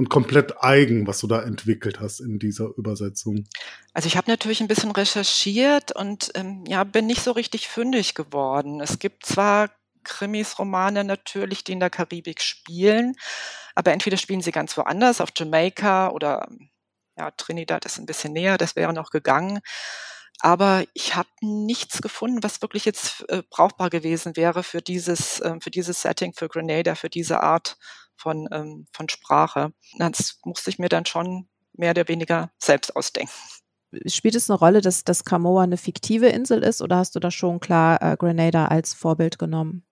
Und 0.01 0.09
komplett 0.09 0.65
eigen, 0.65 1.07
was 1.07 1.19
du 1.21 1.27
da 1.27 1.43
entwickelt 1.43 2.01
hast 2.01 2.21
in 2.21 2.39
dieser 2.39 2.71
Übersetzung? 2.79 3.45
Also 3.93 4.07
ich 4.07 4.17
habe 4.17 4.31
natürlich 4.31 4.63
ein 4.63 4.67
bisschen 4.67 4.93
recherchiert 4.93 5.95
und 5.95 6.31
ähm, 6.37 6.65
ja, 6.67 6.85
bin 6.85 7.07
nicht 7.07 7.23
so 7.23 7.33
richtig 7.33 7.69
fündig 7.69 8.15
geworden. 8.15 8.81
Es 8.81 8.99
gibt 8.99 9.27
zwar 9.27 9.69
Krimis, 10.03 10.59
Romane 10.59 11.05
natürlich, 11.05 11.65
die 11.65 11.73
in 11.73 11.81
der 11.81 11.91
Karibik 11.91 12.41
spielen, 12.41 13.15
aber 13.75 13.93
entweder 13.93 14.17
spielen 14.17 14.41
sie 14.41 14.53
ganz 14.53 14.75
woanders, 14.79 15.21
auf 15.21 15.33
Jamaika 15.37 16.09
oder 16.09 16.49
ja, 17.19 17.31
Trinidad 17.33 17.85
ist 17.85 17.99
ein 17.99 18.07
bisschen 18.07 18.33
näher, 18.33 18.57
das 18.57 18.77
wäre 18.77 18.95
noch 18.95 19.11
gegangen. 19.11 19.61
aber 20.41 20.85
ich 20.95 21.15
habe 21.15 21.29
nichts 21.43 22.01
gefunden, 22.01 22.43
was 22.43 22.63
wirklich 22.63 22.87
jetzt 22.87 23.29
äh, 23.29 23.43
brauchbar 23.51 23.91
gewesen 23.91 24.35
wäre 24.35 24.63
für 24.63 24.81
dieses, 24.81 25.41
äh, 25.41 25.57
für 25.61 25.71
dieses 25.71 26.01
Setting, 26.01 26.33
für 26.33 26.49
Grenada, 26.49 26.95
für 26.95 27.11
diese 27.11 27.43
Art 27.43 27.77
von, 28.21 28.49
ähm, 28.53 28.87
von 28.93 29.09
Sprache. 29.09 29.73
Das 29.99 30.39
musste 30.45 30.71
ich 30.71 30.79
mir 30.79 30.89
dann 30.89 31.07
schon 31.07 31.49
mehr 31.73 31.91
oder 31.91 32.09
weniger 32.09 32.51
selbst 32.59 32.95
ausdenken. 32.95 33.33
Spielt 34.07 34.37
es 34.37 34.49
eine 34.49 34.59
Rolle, 34.59 34.81
dass, 34.81 35.03
dass 35.03 35.25
Kamoa 35.25 35.65
eine 35.65 35.77
fiktive 35.77 36.29
Insel 36.29 36.63
ist 36.63 36.81
oder 36.81 36.97
hast 36.97 37.17
du 37.17 37.21
da 37.21 37.31
schon 37.31 37.59
klar 37.59 38.01
äh, 38.01 38.17
Grenada 38.17 38.67
als 38.67 38.95
Vorbild 38.95 39.39
genommen? 39.39 39.85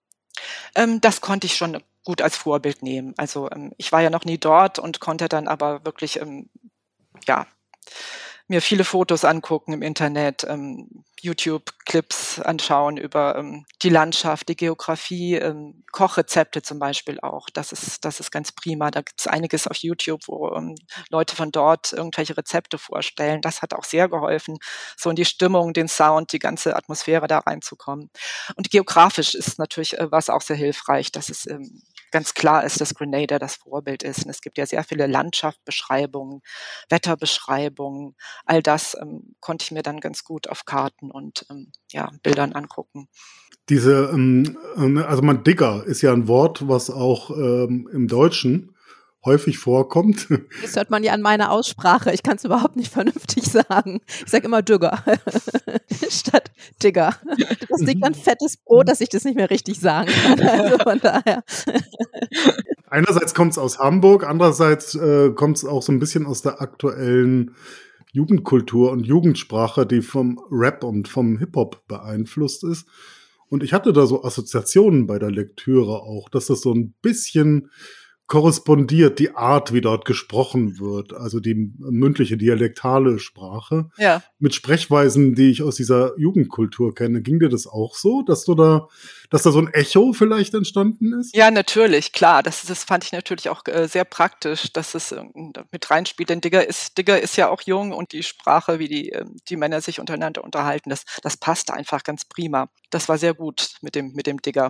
Ähm, 0.77 1.01
das 1.01 1.21
konnte 1.21 1.47
ich 1.47 1.57
schon 1.57 1.83
gut 2.05 2.23
als 2.23 2.37
Vorbild 2.37 2.83
nehmen. 2.83 3.15
Also 3.17 3.51
ähm, 3.51 3.73
ich 3.77 3.91
war 3.91 4.01
ja 4.01 4.11
noch 4.11 4.25
nie 4.25 4.39
dort 4.39 4.79
und 4.79 5.01
konnte 5.01 5.29
dann 5.29 5.49
aber 5.49 5.85
wirklich, 5.85 6.21
ähm, 6.21 6.49
ja, 7.27 7.47
mir 8.49 8.63
viele 8.63 8.85
Fotos 8.85 9.25
angucken 9.25 9.73
im 9.73 9.83
Internet, 9.83 10.45
ähm, 10.49 11.05
YouTube-Clips 11.21 12.41
anschauen 12.41 12.97
über 12.97 13.37
ähm, 13.37 13.67
die 13.83 13.89
Landschaft, 13.89 14.49
die 14.49 14.57
Geografie, 14.57 15.35
ähm, 15.35 15.83
Kochrezepte 15.93 16.63
zum 16.63 16.79
Beispiel 16.79 17.19
auch. 17.21 17.51
Das 17.51 17.73
ist, 17.73 18.05
das 18.05 18.21
ist 18.21 18.31
ganz 18.31 18.53
prima. 18.53 18.91
Da 18.91 19.03
gibt 19.03 19.21
es 19.21 19.27
einiges 19.27 19.67
auf 19.67 19.77
YouTube, 19.79 20.23
wo 20.27 20.55
ähm, 20.55 20.77
Leute 21.11 21.37
von 21.37 21.51
dort 21.51 21.93
irgendwelche 21.93 22.37
Rezepte 22.37 22.79
vorstellen. 22.79 23.43
Das 23.43 23.63
hat 23.63 23.75
auch 23.75 23.85
sehr 23.85 24.09
geholfen, 24.09 24.59
so 24.97 25.11
in 25.11 25.17
die 25.17 25.25
Stimmung, 25.25 25.73
den 25.73 25.89
Sound, 25.89 26.33
die 26.33 26.39
ganze 26.39 26.77
Atmosphäre 26.77 27.27
da 27.27 27.39
reinzukommen. 27.39 28.11
Und 28.57 28.71
geografisch 28.71 29.35
ist 29.35 29.59
natürlich 29.59 29.99
äh, 29.99 30.11
was 30.11 30.31
auch 30.31 30.43
sehr 30.43 30.57
hilfreich, 30.57 31.13
dass 31.13 31.29
es 31.29 31.47
ähm, 31.47 31.83
ganz 32.11 32.35
klar 32.35 32.65
ist, 32.65 32.81
dass 32.81 32.95
Grenada 32.95 33.39
das 33.39 33.57
Vorbild 33.57 34.03
ist. 34.03 34.25
Und 34.25 34.31
es 34.31 34.41
gibt 34.41 34.59
ja 34.59 34.67
sehr 34.67 34.85
viele 34.85 35.07
Landschaftsbeschreibungen, 35.07 36.41
Wetterbeschreibungen. 36.89 38.15
All 38.45 38.63
das 38.63 38.97
ähm, 39.01 39.35
konnte 39.41 39.65
ich 39.65 39.71
mir 39.71 39.83
dann 39.83 40.01
ganz 40.01 40.25
gut 40.25 40.49
auf 40.49 40.65
Karten 40.65 41.11
und 41.11 41.47
ähm, 41.51 41.73
ja, 41.91 42.11
Bildern 42.23 42.53
angucken. 42.53 43.09
Diese, 43.69 44.11
ähm, 44.13 44.59
äh, 44.77 45.03
also 45.03 45.23
man 45.23 45.45
Digger 45.45 45.85
ist 45.87 46.03
ja 46.03 46.13
ein 46.13 46.29
Wort, 46.29 46.69
was 46.69 46.91
auch 46.91 47.31
ähm, 47.31 47.89
im 47.93 48.09
Deutschen 48.09 48.75
häufig 49.29 49.59
vorkommt. 49.59 50.29
Das 50.63 50.77
hört 50.77 50.91
man 50.91 51.05
ja 51.05 51.13
an 51.13 51.23
meiner 51.23 51.51
Aussprache. 51.51 52.13
Ich 52.13 52.23
kann 52.23 52.37
es 52.37 52.45
überhaupt 52.45 52.77
nicht 52.77 52.93
vernünftig 52.93 53.45
sagen. 53.45 54.01
Ich 54.25 54.31
sage 54.31 54.47
immer 54.47 54.63
Dügger 54.63 55.03
statt 56.09 56.51
Digger. 56.83 57.15
Das 57.69 57.81
liegt 57.81 58.03
an 58.05 58.15
fettes 58.15 58.57
Brot, 58.57 58.89
dass 58.89 59.01
ich 59.01 59.09
das 59.09 59.25
nicht 59.25 59.37
mehr 59.37 59.51
richtig 59.51 59.81
sagen 59.81 60.11
kann. 60.11 60.41
Also 60.41 60.79
von 60.79 61.01
daher. 61.01 61.45
Einerseits 62.91 63.35
kommt 63.35 63.53
es 63.53 63.59
aus 63.59 63.79
Hamburg, 63.79 64.25
andererseits 64.27 64.95
äh, 64.95 65.31
kommt 65.31 65.59
es 65.59 65.65
auch 65.65 65.83
so 65.83 65.93
ein 65.93 65.99
bisschen 65.99 66.27
aus 66.27 66.43
der 66.43 66.61
aktuellen 66.61 67.55
Jugendkultur 68.13 68.91
und 68.91 69.07
Jugendsprache, 69.07 69.87
die 69.87 70.03
vom 70.03 70.41
Rap 70.51 70.83
und 70.85 71.09
vom 71.09 71.39
Hip-Hop 71.39 71.87
beeinflusst 71.87 72.65
ist. 72.65 72.87
Und 73.49 73.63
ich 73.63 73.73
hatte 73.73 73.93
da 73.93 74.07
so 74.07 74.25
Assoziationen 74.25 75.07
bei 75.07 75.19
der 75.19 75.31
Lektüre 75.31 76.03
auch, 76.03 76.29
dass 76.29 76.47
das 76.47 76.61
so 76.61 76.73
ein 76.73 76.95
bisschen 77.01 77.71
korrespondiert 78.29 79.19
die 79.19 79.35
Art, 79.35 79.73
wie 79.73 79.81
dort 79.81 80.05
gesprochen 80.05 80.79
wird, 80.79 81.15
also 81.15 81.41
die 81.41 81.55
mündliche 81.79 82.37
dialektale 82.37 83.19
Sprache, 83.19 83.91
ja. 83.97 84.23
mit 84.39 84.55
Sprechweisen, 84.55 85.35
die 85.35 85.51
ich 85.51 85.63
aus 85.63 85.77
dieser 85.77 86.13
Jugendkultur 86.19 86.95
kenne. 86.95 87.23
Ging 87.23 87.41
dir 87.41 87.49
das 87.49 87.67
auch 87.67 87.95
so, 87.95 88.21
dass 88.21 88.45
du 88.45 88.55
da, 88.55 88.89
dass 89.31 89.45
da 89.45 89.51
so 89.51 89.59
ein 89.59 89.73
Echo 89.73 90.13
vielleicht 90.13 90.53
entstanden 90.53 91.19
ist? 91.19 91.35
Ja, 91.35 91.51
natürlich, 91.51 92.13
klar. 92.13 92.43
Das, 92.43 92.63
das 92.67 92.85
fand 92.85 93.03
ich 93.05 93.13
natürlich 93.13 93.49
auch 93.49 93.63
äh, 93.65 93.89
sehr 93.89 94.05
praktisch, 94.05 94.75
dass 94.75 94.95
es 94.95 95.13
äh, 95.13 95.23
mit 95.73 95.91
reinspielt. 95.91 96.29
Denn 96.29 96.43
Digger 96.43 96.69
ist, 96.69 96.99
Digger 96.99 97.19
ist 97.19 97.37
ja 97.37 97.49
auch 97.49 97.63
jung 97.63 97.93
und 97.93 98.13
die 98.13 98.23
Sprache, 98.23 98.79
wie 98.79 98.89
die, 98.89 99.11
äh, 99.11 99.25
die 99.49 99.57
Männer 99.57 99.81
sich 99.81 100.01
untereinander 100.01 100.45
unterhalten, 100.45 100.91
das, 100.91 101.05
das 101.23 101.39
passte 101.39 101.73
einfach 101.73 102.05
ganz 102.05 102.27
prima. 102.27 102.69
Das 102.91 103.09
war 103.09 103.17
sehr 103.17 103.33
gut 103.33 103.77
mit 103.81 103.95
dem, 103.95 104.13
mit 104.13 104.27
dem 104.27 104.43
Digger. 104.43 104.69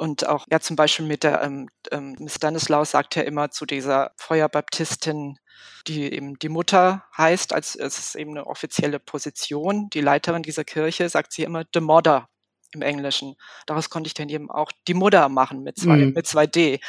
Und 0.00 0.26
auch, 0.26 0.46
ja, 0.50 0.60
zum 0.60 0.76
Beispiel 0.76 1.04
mit 1.04 1.24
der, 1.24 1.42
ähm, 1.42 1.68
ähm, 1.90 2.16
Stanislaus 2.26 2.92
sagt 2.92 3.16
ja 3.16 3.22
immer 3.22 3.50
zu 3.50 3.66
dieser 3.66 4.12
Feuerbaptistin, 4.16 5.38
die 5.86 6.10
eben 6.10 6.38
die 6.38 6.48
Mutter 6.48 7.04
heißt, 7.18 7.52
als 7.52 7.74
es 7.74 7.98
ist 7.98 8.14
eben 8.14 8.30
eine 8.30 8.46
offizielle 8.46 8.98
Position, 8.98 9.90
die 9.90 10.00
Leiterin 10.00 10.42
dieser 10.42 10.64
Kirche, 10.64 11.06
sagt 11.10 11.34
sie 11.34 11.42
immer 11.42 11.64
the 11.74 11.80
mother 11.80 12.30
im 12.72 12.80
Englischen. 12.80 13.34
Daraus 13.66 13.90
konnte 13.90 14.08
ich 14.08 14.14
dann 14.14 14.30
eben 14.30 14.50
auch 14.50 14.72
die 14.88 14.94
Mutter 14.94 15.28
machen 15.28 15.62
mit 15.62 15.76
zwei, 15.76 15.96
mhm. 15.96 16.12
mit 16.14 16.26
zwei 16.26 16.46
D. 16.46 16.80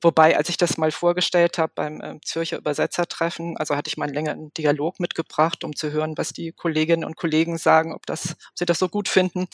Wobei, 0.00 0.36
als 0.36 0.48
ich 0.48 0.56
das 0.56 0.76
mal 0.76 0.92
vorgestellt 0.92 1.58
habe 1.58 1.72
beim 1.74 2.00
äh, 2.00 2.20
Zürcher 2.24 2.58
Übersetzertreffen, 2.58 3.56
also 3.56 3.74
hatte 3.74 3.88
ich 3.88 3.96
mal 3.96 4.04
einen 4.04 4.14
längeren 4.14 4.54
Dialog 4.54 5.00
mitgebracht, 5.00 5.64
um 5.64 5.74
zu 5.74 5.90
hören, 5.90 6.16
was 6.16 6.32
die 6.32 6.52
Kolleginnen 6.52 7.04
und 7.04 7.16
Kollegen 7.16 7.58
sagen, 7.58 7.92
ob 7.92 8.06
das, 8.06 8.30
ob 8.30 8.58
sie 8.58 8.66
das 8.66 8.78
so 8.78 8.88
gut 8.88 9.08
finden 9.08 9.48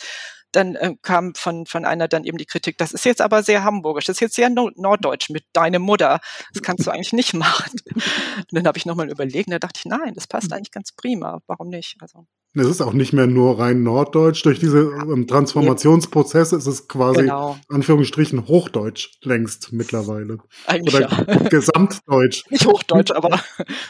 dann 0.53 0.75
äh, 0.75 0.95
kam 1.03 1.35
von, 1.35 1.67
von 1.67 1.85
einer 1.85 2.09
dann 2.09 2.25
eben 2.25 2.39
die 2.39 2.47
Kritik, 2.47 2.79
das 2.79 2.93
ist 2.93 3.05
jetzt 3.05 3.21
aber 3.21 3.43
sehr 3.43 3.65
hamburgisch, 3.65 4.07
das 4.07 4.17
ist 4.17 4.21
jetzt 4.21 4.37
sehr 4.37 4.51
norddeutsch 4.51 5.31
mit 5.31 5.45
deine 5.53 5.79
Mutter. 5.79 6.21
Das 6.53 6.63
kannst 6.63 6.87
du 6.87 6.91
eigentlich 6.91 7.13
nicht 7.13 7.35
machen. 7.35 7.79
Und 7.95 8.53
dann 8.53 8.67
habe 8.67 8.79
ich 8.79 8.87
nochmal 8.87 9.11
überlegt 9.11 9.49
und 9.49 9.53
da 9.53 9.59
dachte 9.59 9.79
ich, 9.79 9.85
nein, 9.85 10.15
das 10.15 10.27
passt 10.27 10.53
eigentlich 10.53 10.71
ganz 10.71 10.93
prima. 10.93 11.41
Warum 11.47 11.69
nicht? 11.69 11.97
Also. 12.01 12.27
Es 12.59 12.67
ist 12.67 12.81
auch 12.81 12.95
nicht 12.95 13.13
mehr 13.13 13.27
nur 13.27 13.59
rein 13.59 13.83
norddeutsch. 13.83 14.43
Durch 14.45 14.59
diese 14.59 14.79
ähm, 14.79 15.27
Transformationsprozesse 15.27 16.57
ist 16.57 16.67
es 16.67 16.89
quasi, 16.89 17.23
genau. 17.23 17.59
Anführungsstrichen, 17.69 18.49
Hochdeutsch 18.49 19.19
längst 19.23 19.73
mittlerweile. 19.73 20.39
Eigentlich 20.67 20.95
Oder 20.95 21.11
ja. 21.11 21.39
Gesamtdeutsch. 21.51 22.45
Nicht 22.49 22.67
Hochdeutsch, 22.67 23.11
aber 23.11 23.41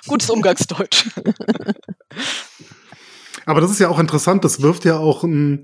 gutes 0.08 0.30
Umgangsdeutsch. 0.30 1.10
aber 3.46 3.60
das 3.60 3.70
ist 3.70 3.78
ja 3.78 3.88
auch 3.88 4.00
interessant. 4.00 4.44
Das 4.44 4.62
wirft 4.62 4.84
ja 4.84 4.98
auch 4.98 5.22
ein, 5.22 5.62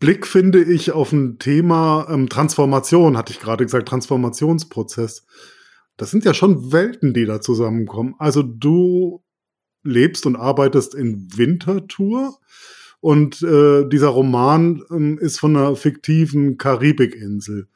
Blick, 0.00 0.26
finde 0.26 0.62
ich, 0.62 0.92
auf 0.92 1.12
ein 1.12 1.38
Thema 1.38 2.06
ähm, 2.10 2.28
Transformation, 2.28 3.16
hatte 3.16 3.32
ich 3.32 3.40
gerade 3.40 3.64
gesagt, 3.64 3.88
Transformationsprozess. 3.88 5.26
Das 5.96 6.10
sind 6.10 6.24
ja 6.24 6.32
schon 6.32 6.72
Welten, 6.72 7.12
die 7.12 7.26
da 7.26 7.40
zusammenkommen. 7.40 8.14
Also 8.18 8.42
du 8.42 9.22
lebst 9.82 10.26
und 10.26 10.36
arbeitest 10.36 10.94
in 10.94 11.28
Winterthur 11.36 12.38
und 13.00 13.42
äh, 13.42 13.88
dieser 13.88 14.08
Roman 14.08 14.82
ähm, 14.90 15.18
ist 15.18 15.38
von 15.38 15.56
einer 15.56 15.76
fiktiven 15.76 16.56
Karibikinsel. 16.56 17.68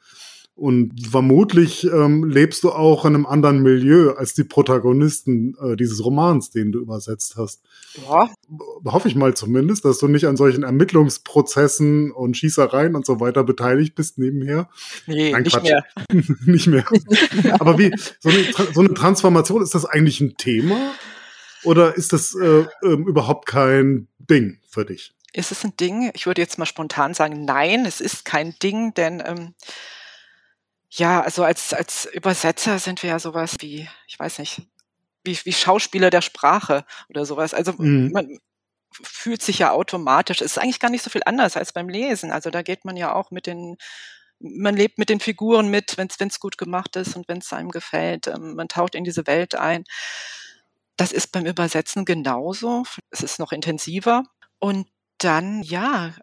Und 0.55 1.09
vermutlich 1.09 1.83
ähm, 1.85 2.25
lebst 2.25 2.63
du 2.63 2.71
auch 2.71 3.05
in 3.05 3.15
einem 3.15 3.25
anderen 3.25 3.63
Milieu 3.63 4.11
als 4.11 4.35
die 4.35 4.43
Protagonisten 4.43 5.55
äh, 5.59 5.75
dieses 5.75 6.05
Romans, 6.05 6.51
den 6.51 6.71
du 6.71 6.79
übersetzt 6.79 7.37
hast. 7.37 7.63
Ja. 8.05 8.29
Hoffe 8.85 9.07
ich 9.07 9.15
mal 9.15 9.33
zumindest, 9.33 9.83
dass 9.83 9.97
du 9.97 10.07
nicht 10.07 10.27
an 10.27 10.37
solchen 10.37 10.61
Ermittlungsprozessen 10.61 12.11
und 12.11 12.37
Schießereien 12.37 12.95
und 12.95 13.03
so 13.03 13.19
weiter 13.19 13.43
beteiligt 13.43 13.95
bist 13.95 14.19
nebenher. 14.19 14.69
Nee, 15.07 15.31
Nein, 15.31 15.41
nicht, 15.41 15.63
mehr. 15.63 15.85
nicht 16.45 16.67
mehr. 16.67 16.85
Aber 17.59 17.79
wie, 17.79 17.91
so 18.19 18.29
eine, 18.29 18.73
so 18.73 18.81
eine, 18.81 18.93
Transformation, 18.93 19.63
ist 19.63 19.73
das 19.73 19.85
eigentlich 19.85 20.21
ein 20.21 20.37
Thema? 20.37 20.91
Oder 21.63 21.95
ist 21.97 22.13
das 22.13 22.35
äh, 22.35 22.65
äh, 22.83 22.93
überhaupt 22.93 23.47
kein 23.47 24.07
Ding 24.19 24.59
für 24.69 24.85
dich? 24.85 25.15
Ist 25.33 25.51
es 25.51 25.63
ein 25.63 25.75
Ding? 25.77 26.11
Ich 26.13 26.27
würde 26.27 26.41
jetzt 26.41 26.59
mal 26.59 26.67
spontan 26.67 27.15
sagen, 27.15 27.43
nein, 27.43 27.85
es 27.87 28.01
ist 28.01 28.23
kein 28.23 28.53
Ding, 28.61 28.93
denn 28.93 29.23
ähm, 29.25 29.55
ja, 30.95 31.21
also 31.21 31.43
als, 31.43 31.73
als 31.73 32.05
Übersetzer 32.05 32.77
sind 32.77 33.01
wir 33.01 33.11
ja 33.11 33.19
sowas 33.19 33.55
wie, 33.59 33.89
ich 34.07 34.19
weiß 34.19 34.39
nicht, 34.39 34.61
wie, 35.23 35.37
wie 35.43 35.53
Schauspieler 35.53 36.11
der 36.11 36.21
Sprache 36.21 36.85
oder 37.09 37.25
sowas. 37.25 37.55
Also 37.55 37.73
mhm. 37.77 38.11
man 38.11 38.37
fühlt 38.91 39.41
sich 39.41 39.59
ja 39.59 39.71
automatisch. 39.71 40.41
Es 40.41 40.51
ist 40.51 40.57
eigentlich 40.59 40.79
gar 40.79 40.91
nicht 40.91 41.03
so 41.03 41.09
viel 41.09 41.23
anders 41.25 41.57
als 41.57 41.73
beim 41.73 41.89
Lesen. 41.89 42.31
Also 42.31 42.51
da 42.51 42.61
geht 42.61 42.85
man 42.85 42.95
ja 42.95 43.13
auch 43.13 43.31
mit 43.31 43.47
den, 43.47 43.77
man 44.39 44.75
lebt 44.75 44.99
mit 44.99 45.09
den 45.09 45.19
Figuren 45.19 45.69
mit, 45.69 45.97
wenn 45.97 46.09
es 46.27 46.39
gut 46.39 46.59
gemacht 46.59 46.95
ist 46.95 47.15
und 47.15 47.27
wenn 47.27 47.39
es 47.39 47.51
einem 47.51 47.71
gefällt. 47.71 48.27
Ähm, 48.27 48.53
man 48.53 48.67
taucht 48.67 48.93
in 48.93 49.03
diese 49.03 49.25
Welt 49.25 49.55
ein. 49.55 49.85
Das 50.95 51.11
ist 51.11 51.31
beim 51.31 51.47
Übersetzen 51.47 52.05
genauso. 52.05 52.83
Es 53.09 53.23
ist 53.23 53.39
noch 53.39 53.51
intensiver. 53.51 54.25
Und 54.59 54.87
dann, 55.17 55.63
ja, 55.63 56.13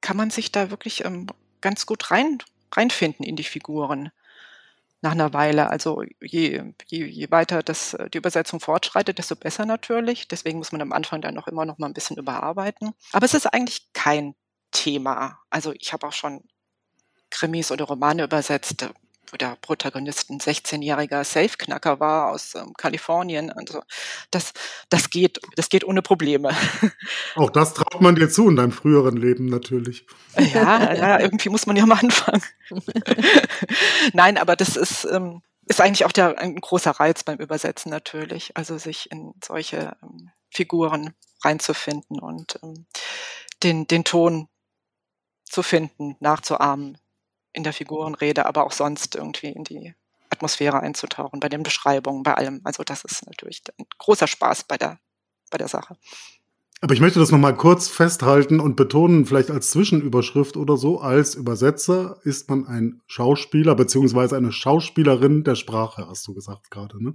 kann 0.00 0.16
man 0.16 0.30
sich 0.30 0.52
da 0.52 0.70
wirklich 0.70 1.04
ähm, 1.04 1.26
ganz 1.60 1.86
gut 1.86 2.12
rein 2.12 2.38
reinfinden 2.72 3.24
in 3.24 3.36
die 3.36 3.44
Figuren 3.44 4.10
nach 5.02 5.12
einer 5.12 5.32
Weile. 5.32 5.68
Also 5.68 6.02
je, 6.20 6.62
je, 6.86 7.04
je 7.04 7.30
weiter 7.30 7.62
das, 7.62 7.96
die 8.12 8.18
Übersetzung 8.18 8.60
fortschreitet, 8.60 9.18
desto 9.18 9.36
besser 9.36 9.66
natürlich. 9.66 10.28
Deswegen 10.28 10.58
muss 10.58 10.72
man 10.72 10.80
am 10.80 10.92
Anfang 10.92 11.20
dann 11.20 11.34
noch 11.34 11.48
immer 11.48 11.64
noch 11.64 11.78
mal 11.78 11.88
ein 11.88 11.94
bisschen 11.94 12.16
überarbeiten. 12.16 12.92
Aber 13.12 13.26
es 13.26 13.34
ist 13.34 13.46
eigentlich 13.46 13.92
kein 13.92 14.34
Thema. 14.70 15.40
Also 15.50 15.72
ich 15.72 15.92
habe 15.92 16.06
auch 16.06 16.12
schon 16.12 16.44
Krimis 17.30 17.72
oder 17.72 17.84
Romane 17.84 18.24
übersetzt, 18.24 18.88
wo 19.01 19.01
der 19.40 19.56
Protagonist 19.60 20.30
ein 20.30 20.40
16-jähriger 20.40 21.24
Safeknacker 21.24 22.00
war 22.00 22.30
aus 22.30 22.54
ähm, 22.54 22.74
Kalifornien. 22.74 23.50
Also 23.50 23.82
das, 24.30 24.52
das 24.88 25.10
geht, 25.10 25.40
das 25.56 25.68
geht 25.68 25.84
ohne 25.84 26.02
Probleme. 26.02 26.50
Auch 27.36 27.50
das 27.50 27.74
traut 27.74 28.00
man 28.00 28.14
dir 28.14 28.28
zu 28.28 28.48
in 28.48 28.56
deinem 28.56 28.72
früheren 28.72 29.16
Leben 29.16 29.46
natürlich. 29.46 30.06
Ja, 30.36 30.92
ja 30.92 31.20
irgendwie 31.20 31.48
muss 31.48 31.66
man 31.66 31.76
ja 31.76 31.86
mal 31.86 31.98
anfangen. 31.98 32.42
Nein, 34.12 34.36
aber 34.36 34.56
das 34.56 34.76
ist, 34.76 35.04
ähm, 35.04 35.42
ist 35.66 35.80
eigentlich 35.80 36.04
auch 36.04 36.12
der, 36.12 36.38
ein 36.38 36.56
großer 36.56 36.90
Reiz 36.90 37.24
beim 37.24 37.38
Übersetzen 37.38 37.90
natürlich. 37.90 38.56
Also 38.56 38.76
sich 38.78 39.10
in 39.10 39.32
solche 39.42 39.96
ähm, 40.02 40.30
Figuren 40.50 41.14
reinzufinden 41.42 42.20
und 42.20 42.58
ähm, 42.62 42.86
den, 43.62 43.86
den 43.86 44.04
Ton 44.04 44.48
zu 45.44 45.62
finden, 45.62 46.16
nachzuahmen 46.20 46.98
in 47.52 47.62
der 47.62 47.72
Figurenrede, 47.72 48.46
aber 48.46 48.64
auch 48.64 48.72
sonst 48.72 49.14
irgendwie 49.14 49.48
in 49.48 49.64
die 49.64 49.94
Atmosphäre 50.30 50.80
einzutauchen, 50.80 51.40
bei 51.40 51.48
den 51.48 51.62
Beschreibungen, 51.62 52.22
bei 52.22 52.34
allem. 52.34 52.60
Also 52.64 52.82
das 52.82 53.04
ist 53.04 53.26
natürlich 53.26 53.62
ein 53.78 53.86
großer 53.98 54.26
Spaß 54.26 54.64
bei 54.64 54.78
der, 54.78 54.98
bei 55.50 55.58
der 55.58 55.68
Sache. 55.68 55.96
Aber 56.80 56.94
ich 56.94 57.00
möchte 57.00 57.20
das 57.20 57.30
nochmal 57.30 57.56
kurz 57.56 57.86
festhalten 57.86 58.58
und 58.58 58.74
betonen, 58.74 59.24
vielleicht 59.24 59.52
als 59.52 59.70
Zwischenüberschrift 59.70 60.56
oder 60.56 60.76
so, 60.76 61.00
als 61.00 61.36
Übersetzer 61.36 62.18
ist 62.24 62.50
man 62.50 62.66
ein 62.66 63.00
Schauspieler 63.06 63.76
beziehungsweise 63.76 64.36
eine 64.36 64.50
Schauspielerin 64.50 65.44
der 65.44 65.54
Sprache, 65.54 66.08
hast 66.08 66.26
du 66.26 66.34
gesagt 66.34 66.72
gerade, 66.72 67.02
ne? 67.02 67.14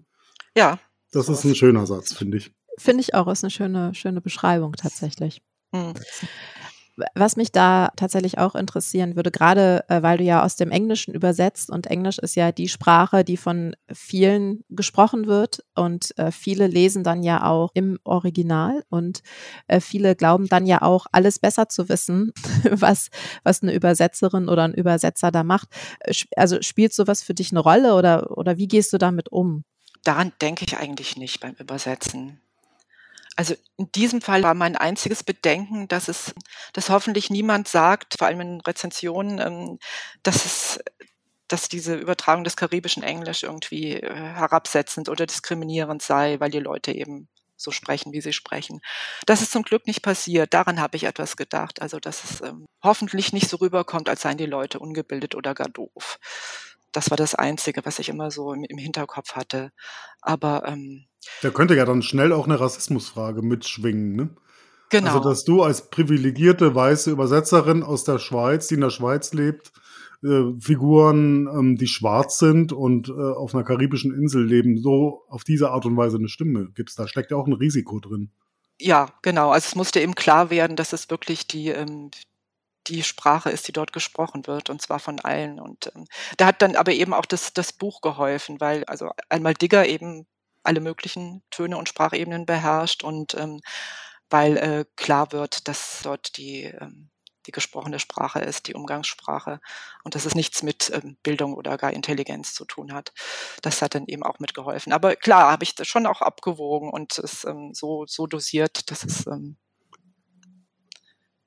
Ja. 0.56 0.80
Das 1.12 1.26
so 1.26 1.34
ist 1.34 1.44
ein 1.44 1.54
schöner 1.54 1.86
Satz, 1.86 2.14
finde 2.14 2.38
ich. 2.38 2.52
Finde 2.78 3.02
ich 3.02 3.14
auch, 3.14 3.28
ist 3.28 3.44
eine 3.44 3.52
schöne, 3.52 3.94
schöne 3.94 4.22
Beschreibung 4.22 4.72
tatsächlich. 4.74 5.42
Hm. 5.74 5.96
Was 7.14 7.36
mich 7.36 7.52
da 7.52 7.92
tatsächlich 7.96 8.40
auch 8.40 8.56
interessieren 8.56 9.16
würde, 9.16 9.30
gerade 9.30 9.86
äh, 9.88 10.02
weil 10.02 10.18
du 10.18 10.24
ja 10.24 10.44
aus 10.44 10.56
dem 10.56 10.72
Englischen 10.72 11.14
übersetzt 11.14 11.70
und 11.70 11.88
Englisch 11.88 12.18
ist 12.18 12.36
ja 12.36 12.52
die 12.52 12.68
Sprache, 12.68 13.24
die 13.24 13.38
von 13.38 13.76
vielen 13.94 14.64
gesprochen 14.70 15.28
wird 15.28 15.64
und 15.76 16.18
äh, 16.18 16.32
viele 16.32 16.66
lesen 16.66 17.04
dann 17.04 17.22
ja 17.22 17.46
auch 17.46 17.70
im 17.76 18.00
Original 18.04 18.84
und 18.90 19.22
äh, 19.68 19.80
viele 19.80 20.16
glauben 20.16 20.48
dann 20.48 20.66
ja 20.66 20.82
auch 20.82 21.06
alles 21.12 21.38
besser 21.38 21.70
zu 21.70 21.88
wissen, 21.88 22.34
was, 22.72 23.10
was 23.44 23.62
eine 23.62 23.74
Übersetzerin 23.74 24.50
oder 24.50 24.64
ein 24.64 24.74
Übersetzer 24.74 25.32
da 25.32 25.44
macht. 25.44 25.70
Äh, 26.00 26.14
also 26.36 26.62
spielt 26.62 26.94
sowas 26.94 27.22
für 27.22 27.36
dich 27.36 27.52
eine 27.52 27.60
Rolle 27.60 27.94
oder, 27.94 28.38
oder 28.38 28.58
wie 28.58 28.68
gehst 28.68 28.92
du 28.92 28.98
damit 28.98 29.32
um? 29.32 29.64
Daran 30.04 30.32
denke 30.42 30.66
ich 30.66 30.78
eigentlich 30.78 31.18
nicht 31.18 31.42
beim 31.42 31.54
Übersetzen. 31.60 32.40
Also 33.38 33.54
in 33.78 33.92
diesem 33.92 34.22
Fall 34.22 34.42
war 34.42 34.56
mein 34.56 34.76
einziges 34.76 35.24
Bedenken, 35.24 35.88
dass 35.88 36.08
es, 36.08 36.34
dass 36.74 36.90
hoffentlich 36.90 37.30
niemand 37.30 37.68
sagt, 37.68 38.16
vor 38.18 38.28
allem 38.28 38.42
in 38.42 38.62
Rezensionen, 38.62 39.40
ähm, 39.40 39.80
dass 40.24 40.44
es, 40.44 40.80
dass 41.48 41.70
diese 41.70 41.96
Übertragung 41.96 42.44
des 42.44 42.58
karibischen 42.58 43.04
Englisch 43.04 43.44
irgendwie 43.44 43.94
äh, 43.94 44.14
herabsetzend 44.14 45.08
oder 45.08 45.28
diskriminierend 45.28 46.02
sei, 46.02 46.40
weil 46.40 46.50
die 46.50 46.60
Leute 46.60 46.92
eben 46.92 47.30
so 47.56 47.70
sprechen, 47.70 48.12
wie 48.12 48.22
sie 48.22 48.34
sprechen. 48.34 48.82
Das 49.28 49.44
ist 49.44 49.52
zum 49.52 49.64
Glück 49.64 49.86
nicht 49.86 50.02
passiert. 50.02 50.54
Daran 50.56 50.80
habe 50.80 50.98
ich 50.98 51.04
etwas 51.04 51.38
gedacht. 51.38 51.82
Also, 51.82 52.00
dass 52.00 52.24
es 52.24 52.42
ähm, 52.42 52.66
hoffentlich 52.84 53.34
nicht 53.34 53.50
so 53.50 53.58
rüberkommt, 53.58 54.10
als 54.10 54.22
seien 54.22 54.38
die 54.38 54.46
Leute 54.48 54.80
ungebildet 54.80 55.36
oder 55.36 55.54
gar 55.54 55.70
doof. 55.70 56.20
Das 56.92 57.12
war 57.12 57.18
das 57.18 57.36
Einzige, 57.36 57.86
was 57.86 58.00
ich 58.00 58.10
immer 58.10 58.32
so 58.32 58.54
im, 58.54 58.64
im 58.64 58.78
Hinterkopf 58.80 59.36
hatte. 59.36 59.72
Aber 60.22 60.64
ähm, 60.68 61.08
da 61.42 61.50
könnte 61.50 61.76
ja 61.76 61.86
dann 61.86 62.02
schnell 62.02 62.32
auch 62.34 62.46
eine 62.46 62.60
Rassismusfrage 62.60 63.42
mitschwingen, 63.42 64.16
ne? 64.16 64.30
Genau. 64.90 65.08
Also, 65.08 65.30
dass 65.30 65.44
du 65.44 65.64
als 65.64 65.90
privilegierte 65.90 66.74
weiße 66.74 67.12
Übersetzerin 67.12 67.84
aus 67.84 68.06
der 68.06 68.20
Schweiz, 68.20 68.68
die 68.68 68.76
in 68.76 68.82
der 68.82 68.90
Schweiz 68.90 69.34
lebt, 69.34 69.74
äh, 70.24 70.54
Figuren, 70.60 71.48
ähm, 71.48 71.76
die 71.76 71.88
schwarz 71.88 72.40
sind 72.40 72.72
und 72.72 73.10
äh, 73.10 73.12
auf 73.12 73.54
einer 73.54 73.64
karibischen 73.64 74.14
Insel 74.14 74.46
leben, 74.46 74.78
so 74.78 75.26
auf 75.28 75.44
diese 75.44 75.72
Art 75.72 75.86
und 75.86 75.98
Weise 75.98 76.18
eine 76.18 76.30
Stimme 76.30 76.70
gibst. 76.74 76.98
Da 76.98 77.08
steckt 77.08 77.32
ja 77.32 77.38
auch 77.38 77.48
ein 77.48 77.54
Risiko 77.54 78.00
drin. 78.00 78.32
Ja, 78.80 79.10
genau. 79.22 79.52
Also 79.52 79.68
es 79.68 79.76
musste 79.76 80.00
eben 80.00 80.16
klar 80.16 80.50
werden, 80.50 80.76
dass 80.76 80.94
es 80.94 81.10
wirklich 81.10 81.48
die, 81.48 81.70
ähm, 81.70 82.10
die 82.88 83.04
Sprache 83.04 83.50
ist, 83.50 83.68
die 83.68 83.74
dort 83.74 83.92
gesprochen 83.94 84.48
wird, 84.48 84.70
und 84.70 84.82
zwar 84.82 85.00
von 85.00 85.20
allen. 85.20 85.60
Und 85.60 85.92
ähm, 85.96 86.06
da 86.38 86.48
hat 86.48 86.62
dann 86.62 86.76
aber 86.76 86.94
eben 86.94 87.14
auch 87.14 87.26
das, 87.26 87.54
das 87.54 87.74
Buch 87.74 88.02
geholfen, 88.02 88.60
weil 88.60 88.86
also 88.86 89.12
einmal 89.30 89.54
Digger 89.54 89.88
eben 89.88 90.26
alle 90.68 90.82
möglichen 90.82 91.42
Töne 91.50 91.78
und 91.78 91.90
Sprachebenen 91.90 92.46
beherrscht 92.46 93.04
und 93.04 93.34
ähm, 93.36 93.62
weil 94.30 94.58
äh, 94.58 94.86
klar 94.96 95.32
wird, 95.32 95.68
dass 95.68 96.02
dort 96.04 96.38
die, 96.38 96.64
ähm, 96.64 97.10
die 97.46 97.52
gesprochene 97.52 98.00
Sprache 98.00 98.40
ist, 98.40 98.68
die 98.68 98.74
Umgangssprache 98.74 99.62
und 100.04 100.16
dass 100.16 100.26
es 100.26 100.36
nichts 100.36 100.64
mit 100.64 100.92
ähm, 100.94 101.18
Bildung 101.24 101.54
oder 101.54 101.78
gar 101.78 101.94
Intelligenz 101.94 102.54
zu 102.54 102.66
tun 102.66 102.92
hat. 102.92 103.14
Das 103.62 103.82
hat 103.82 103.96
dann 103.96 104.06
eben 104.08 104.24
auch 104.24 104.40
mitgeholfen. 104.40 104.92
Aber 104.92 105.16
klar, 105.16 105.52
habe 105.52 105.64
ich 105.64 105.76
das 105.76 105.88
schon 105.88 106.06
auch 106.06 106.22
abgewogen 106.22 106.90
und 106.90 107.18
es 107.18 107.46
ähm, 107.46 107.72
so, 107.74 108.06
so 108.06 108.28
dosiert, 108.28 108.92
dass 108.92 109.06
es 109.06 109.26
ähm, 109.28 109.56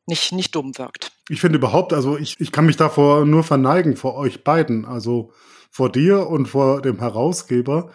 nicht, 0.06 0.32
nicht 0.32 0.54
dumm 0.54 0.76
wirkt. 0.78 1.12
Ich 1.28 1.40
finde 1.40 1.58
überhaupt, 1.58 1.92
also 1.92 2.16
ich, 2.16 2.40
ich 2.40 2.50
kann 2.50 2.64
mich 2.64 2.78
davor 2.78 3.26
nur 3.26 3.44
verneigen 3.44 3.96
vor 3.96 4.14
euch 4.14 4.42
beiden, 4.42 4.86
also 4.86 5.32
vor 5.70 5.92
dir 5.92 6.26
und 6.26 6.46
vor 6.46 6.82
dem 6.82 6.98
Herausgeber, 6.98 7.92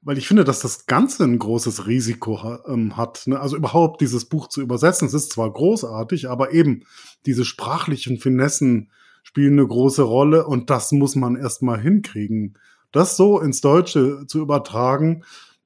weil 0.00 0.18
ich 0.18 0.28
finde, 0.28 0.44
dass 0.44 0.60
das 0.60 0.86
Ganze 0.86 1.24
ein 1.24 1.38
großes 1.38 1.86
Risiko 1.86 2.58
ähm, 2.66 2.96
hat. 2.96 3.26
Ne? 3.26 3.38
Also 3.38 3.56
überhaupt 3.56 4.00
dieses 4.00 4.26
Buch 4.26 4.48
zu 4.48 4.60
übersetzen, 4.60 5.08
es 5.08 5.14
ist 5.14 5.32
zwar 5.32 5.52
großartig, 5.52 6.28
aber 6.28 6.52
eben 6.52 6.84
diese 7.26 7.44
sprachlichen 7.44 8.18
Finessen 8.18 8.90
spielen 9.22 9.58
eine 9.58 9.66
große 9.66 10.02
Rolle 10.02 10.46
und 10.46 10.70
das 10.70 10.92
muss 10.92 11.16
man 11.16 11.36
erstmal 11.36 11.80
hinkriegen. 11.80 12.56
Das 12.92 13.16
so 13.16 13.40
ins 13.40 13.60
Deutsche 13.60 14.24
zu 14.26 14.40
übertragen, 14.40 15.24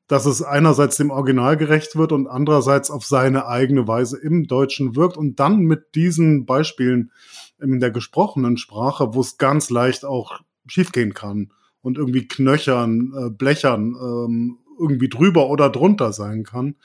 dass 0.09 0.27
es 0.27 0.43
einerseits 0.43 0.97
dem 0.97 1.11
Original 1.11 1.57
gerecht 1.57 1.95
wird 1.95 2.13
und 2.13 2.27
andererseits 2.27 2.91
auf 2.91 3.05
seine 3.05 3.47
eigene 3.47 3.87
Weise 3.87 4.19
im 4.19 4.45
Deutschen 4.47 4.97
wirkt 4.97 5.17
und 5.17 5.39
dann 5.39 5.61
mit 5.61 5.95
diesen 5.95 6.45
Beispielen 6.45 7.13
in 7.61 7.79
der 7.79 7.93
gesprochenen 7.93 8.57
Sprache, 8.57 9.15
wo 9.15 9.21
es 9.21 9.39
ganz 9.39 9.71
leicht 9.71 10.05
auch 10.05 10.41
schiefgehen 10.67 11.15
kann 11.15 11.53
und 11.83 11.99
irgendwie 11.99 12.27
knöchern, 12.27 13.13
äh, 13.17 13.31
blechern, 13.31 13.95
ähm, 14.01 14.59
irgendwie 14.79 15.09
drüber 15.09 15.51
oder 15.51 15.69
drunter 15.69 16.13
sein 16.13 16.45
kann. 16.45 16.77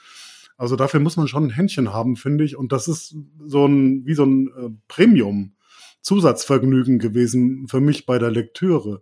Also 0.58 0.76
dafür 0.76 1.00
muss 1.00 1.18
man 1.18 1.28
schon 1.28 1.46
ein 1.46 1.50
Händchen 1.52 1.94
haben, 1.94 2.16
finde 2.16 2.44
ich. 2.44 2.58
Und 2.58 2.72
das 2.72 2.88
ist 2.88 3.16
so 3.46 3.66
ein, 3.66 4.06
wie 4.06 4.16
so 4.16 4.26
ein 4.26 4.48
äh, 4.48 4.70
Premium. 4.88 5.54
Zusatzvergnügen 6.02 7.00
gewesen 7.00 7.68
für 7.68 7.82
mich 7.82 8.06
bei 8.06 8.18
der 8.18 8.32
Lektüre, 8.32 9.02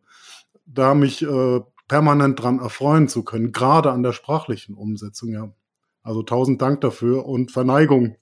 da 0.65 0.95
mich 0.95 1.21
äh, 1.21 1.61
permanent 1.87 2.41
dran 2.41 2.57
erfreuen 2.59 3.07
zu 3.07 3.23
können, 3.23 3.51
gerade 3.51 3.91
an 3.91 4.01
der 4.01 4.11
sprachlichen 4.11 4.73
Umsetzung, 4.73 5.31
ja. 5.31 5.53
Also 6.01 6.23
tausend 6.23 6.61
Dank 6.61 6.81
dafür 6.81 7.25
und 7.25 7.51
Verneigung. 7.51 8.15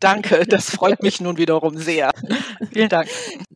Danke, 0.00 0.44
das 0.48 0.70
freut 0.70 1.02
mich 1.02 1.20
nun 1.20 1.38
wiederum 1.38 1.76
sehr. 1.76 2.10
Vielen 2.72 2.88
Dank. 2.88 3.08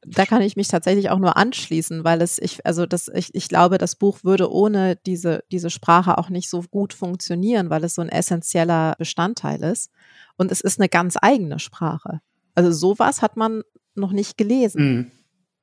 Da 0.04 0.26
kann 0.26 0.42
ich 0.42 0.56
mich 0.56 0.68
tatsächlich 0.68 1.10
auch 1.10 1.18
nur 1.18 1.36
anschließen, 1.36 2.04
weil 2.04 2.20
es, 2.22 2.38
ich, 2.38 2.64
also 2.66 2.86
das, 2.86 3.08
ich, 3.08 3.34
ich 3.34 3.48
glaube, 3.48 3.78
das 3.78 3.96
Buch 3.96 4.18
würde 4.24 4.52
ohne 4.52 4.96
diese, 4.96 5.44
diese 5.50 5.70
Sprache 5.70 6.18
auch 6.18 6.28
nicht 6.28 6.48
so 6.48 6.62
gut 6.70 6.92
funktionieren, 6.92 7.70
weil 7.70 7.84
es 7.84 7.94
so 7.94 8.02
ein 8.02 8.08
essentieller 8.08 8.94
Bestandteil 8.98 9.62
ist. 9.62 9.90
Und 10.36 10.52
es 10.52 10.60
ist 10.60 10.80
eine 10.80 10.88
ganz 10.88 11.16
eigene 11.20 11.58
Sprache. 11.58 12.20
Also 12.54 12.72
sowas 12.72 13.22
hat 13.22 13.36
man 13.36 13.62
noch 13.94 14.12
nicht 14.12 14.36
gelesen. 14.36 14.82
Mhm. 14.82 15.10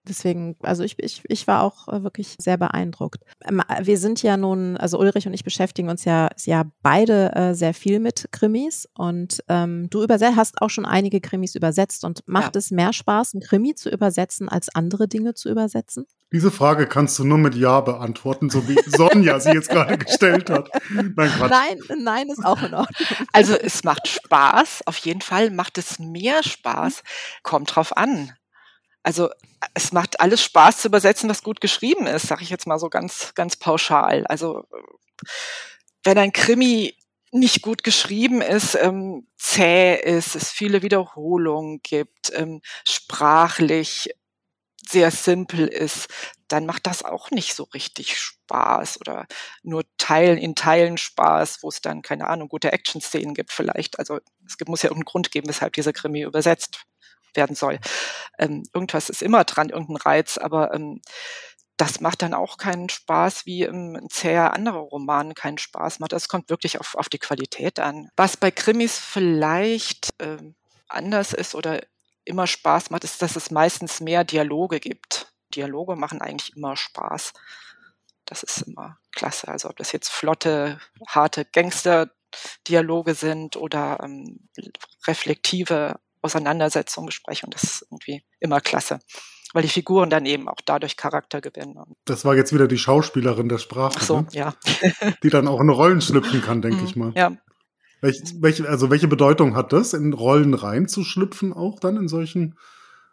Deswegen, 0.10 0.56
also 0.62 0.84
ich, 0.84 0.98
ich, 1.00 1.22
ich 1.28 1.48
war 1.48 1.64
auch 1.64 1.88
äh, 1.88 2.04
wirklich 2.04 2.36
sehr 2.40 2.58
beeindruckt. 2.58 3.24
Ähm, 3.48 3.62
wir 3.82 3.98
sind 3.98 4.22
ja 4.24 4.38
nun, 4.38 4.76
also 4.78 5.00
Ulrich 5.00 5.28
und 5.28 5.34
ich 5.34 5.44
beschäftigen 5.44 5.90
uns 5.90 6.04
ja, 6.06 6.30
ja 6.46 6.64
beide 6.82 7.36
äh, 7.36 7.54
sehr 7.54 7.74
viel 7.74 8.00
mit 8.00 8.28
Krimis 8.32 8.88
und 8.96 9.44
ähm, 9.48 9.90
du 9.90 10.06
hast 10.10 10.62
auch 10.62 10.70
schon 10.70 10.86
einige 10.86 11.22
Krimis 11.22 11.56
übersetzt 11.56 12.04
und 12.04 12.24
macht 12.28 12.56
ja. 12.56 12.60
es 12.60 12.72
mehr 12.72 12.92
Spaß, 12.92 13.36
ein 13.36 13.42
Krimi 13.42 13.76
zu 13.76 13.90
übersetzen, 13.90 14.50
als 14.50 14.74
andere 14.74 15.08
Dinge 15.08 15.36
zu 15.36 15.50
übersetzen? 15.50 16.06
Diese 16.32 16.52
Frage 16.52 16.86
kannst 16.86 17.18
du 17.18 17.24
nur 17.24 17.40
mit 17.40 17.56
Ja 17.56 17.82
beantworten, 17.82 18.52
so 18.52 18.68
wie 18.68 18.78
Sonja 18.86 19.40
sie 19.40 19.50
jetzt 19.50 19.70
gerade 19.70 19.98
gestellt 19.98 20.50
hat. 20.52 20.70
Nein, 20.90 21.12
nein, 21.16 21.80
nein, 22.04 22.30
ist 22.30 22.46
auch 22.46 22.62
in 22.62 22.74
Ordnung. 22.74 23.08
Also 23.34 23.56
es 23.56 23.84
macht 23.84 24.08
Spaß, 24.08 24.84
auf 24.86 24.98
jeden 25.00 25.22
Fall 25.22 25.50
macht 25.50 25.80
es 25.80 25.98
mehr 25.98 26.44
Spaß. 26.44 27.02
Kommt 27.42 27.76
drauf 27.76 27.98
an. 27.98 28.32
Also 29.10 29.32
es 29.74 29.92
macht 29.92 30.20
alles 30.20 30.44
Spaß 30.44 30.82
zu 30.82 30.88
übersetzen, 30.88 31.32
was 31.32 31.42
gut 31.42 31.62
geschrieben 31.62 32.06
ist, 32.06 32.28
sage 32.28 32.44
ich 32.44 32.52
jetzt 32.52 32.68
mal 32.68 32.78
so 32.78 32.92
ganz, 32.92 33.34
ganz 33.34 33.56
pauschal. 33.56 34.24
Also 34.28 34.66
wenn 36.04 36.20
ein 36.20 36.32
Krimi 36.32 36.96
nicht 37.32 37.64
gut 37.64 37.84
geschrieben 37.84 38.44
ist, 38.44 38.76
ähm, 38.76 39.28
zäh 39.36 39.96
ist, 39.96 40.36
es 40.36 40.52
viele 40.52 40.84
Wiederholungen 40.84 41.80
gibt, 41.82 42.32
ähm, 42.36 42.62
sprachlich 42.88 44.12
sehr 44.88 45.10
simpel 45.10 45.68
ist, 45.68 46.08
dann 46.48 46.68
macht 46.68 46.86
das 46.86 47.04
auch 47.04 47.32
nicht 47.32 47.56
so 47.56 47.64
richtig 47.64 48.16
Spaß 48.16 49.02
oder 49.02 49.26
nur 49.64 49.86
Teilen 49.98 50.38
in 50.38 50.54
Teilen 50.54 51.00
Spaß, 51.00 51.64
wo 51.64 51.70
es 51.70 51.82
dann, 51.82 52.04
keine 52.04 52.28
Ahnung, 52.28 52.48
gute 52.48 52.72
Action-Szenen 52.74 53.34
gibt 53.34 53.54
vielleicht. 53.54 53.98
Also 53.98 54.20
es 54.46 54.56
muss 54.68 54.84
ja 54.84 54.90
irgendeinen 54.92 55.06
Grund 55.06 55.32
geben, 55.32 55.50
weshalb 55.50 55.74
dieser 55.74 55.94
Krimi 55.94 56.22
übersetzt 56.22 56.86
werden 57.36 57.56
soll. 57.56 57.80
Ähm, 58.38 58.64
irgendwas 58.74 59.10
ist 59.10 59.22
immer 59.22 59.44
dran, 59.44 59.70
irgendein 59.70 59.98
Reiz, 59.98 60.38
aber 60.38 60.74
ähm, 60.74 61.02
das 61.80 62.02
macht 62.02 62.22
dann 62.22 62.34
auch 62.34 62.58
keinen 62.58 62.90
Spaß, 62.90 63.46
wie 63.46 63.64
ähm, 63.64 63.96
ein 63.96 64.10
zäher 64.10 64.54
anderer 64.54 64.80
Roman 64.80 65.34
keinen 65.34 65.58
Spaß 65.58 66.00
macht. 66.00 66.12
Das 66.12 66.28
kommt 66.28 66.50
wirklich 66.50 66.80
auf, 66.80 66.96
auf 66.96 67.08
die 67.08 67.20
Qualität 67.20 67.80
an. 67.80 68.10
Was 68.18 68.36
bei 68.36 68.52
Krimis 68.52 69.00
vielleicht 69.00 70.10
ähm, 70.20 70.56
anders 70.90 71.32
ist 71.32 71.56
oder 71.56 71.82
immer 72.26 72.48
Spaß 72.48 72.90
macht, 72.90 73.06
ist, 73.06 73.22
dass 73.22 73.38
es 73.38 73.50
meistens 73.50 74.02
mehr 74.02 74.26
Dialoge 74.26 74.82
gibt. 74.82 75.32
Dialoge 75.56 75.96
machen 75.96 76.22
eigentlich 76.22 76.56
immer 76.56 76.76
Spaß. 76.76 77.34
Das 78.26 78.44
ist 78.44 78.64
immer 78.64 78.98
klasse. 79.14 79.48
Also 79.48 79.70
ob 79.70 79.78
das 79.78 79.94
jetzt 79.94 80.10
flotte, 80.10 80.82
harte 81.08 81.46
Gangster 81.46 82.10
Dialoge 82.68 83.16
sind 83.16 83.56
oder 83.56 84.00
ähm, 84.04 84.50
reflektive 85.08 86.00
Auseinandersetzungen, 86.22 87.08
Gespräche 87.08 87.46
und 87.46 87.54
das 87.54 87.64
ist 87.64 87.88
irgendwie 87.90 88.24
immer 88.40 88.62
klasse 88.62 89.00
weil 89.54 89.64
die 89.64 89.70
Figuren 89.70 90.10
dann 90.10 90.26
eben 90.26 90.48
auch 90.48 90.62
dadurch 90.66 90.96
Charakter 90.98 91.42
gewinnen. 91.42 91.76
Das 92.06 92.26
war 92.26 92.36
jetzt 92.36 92.54
wieder 92.54 92.68
die 92.68 92.78
Schauspielerin 92.78 93.50
der 93.50 93.58
Sprache. 93.58 93.96
Ach 93.98 94.04
so, 94.04 94.22
ne? 94.22 94.28
ja. 94.32 94.54
die 95.24 95.30
dann 95.30 95.48
auch 95.48 95.60
in 95.60 95.70
Rollen 95.70 96.02
schlüpfen 96.02 96.42
kann, 96.42 96.62
denke 96.62 96.84
ich 96.84 96.96
mal. 96.96 97.14
Ja. 97.16 97.32
Welch, 98.02 98.22
welche, 98.40 98.70
also 98.70 98.90
welche 98.90 99.08
Bedeutung 99.08 99.56
hat 99.56 99.74
das, 99.74 99.94
in 99.94 100.14
Rollen 100.14 100.54
reinzuschlüpfen, 100.54 101.52
auch 101.52 101.80
dann 101.80 101.98
in 101.98 102.08
solchen, 102.08 102.58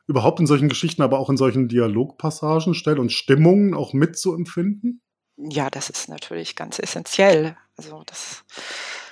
überhaupt 0.07 0.39
in 0.39 0.47
solchen 0.47 0.69
Geschichten, 0.69 1.03
aber 1.03 1.19
auch 1.19 1.31
in 1.31 1.37
solchen 1.37 1.69
Dialogpassagen 1.69 2.75
stellen 2.75 2.99
und 2.99 3.13
Stimmungen 3.13 3.75
auch 3.75 3.95
mitzuempfinden? 3.95 5.01
Ja, 5.37 5.71
das 5.71 5.91
ist 5.91 6.09
natürlich 6.09 6.55
ganz 6.55 6.79
essentiell. 6.79 7.57
Also 7.77 8.03
das 8.07 8.45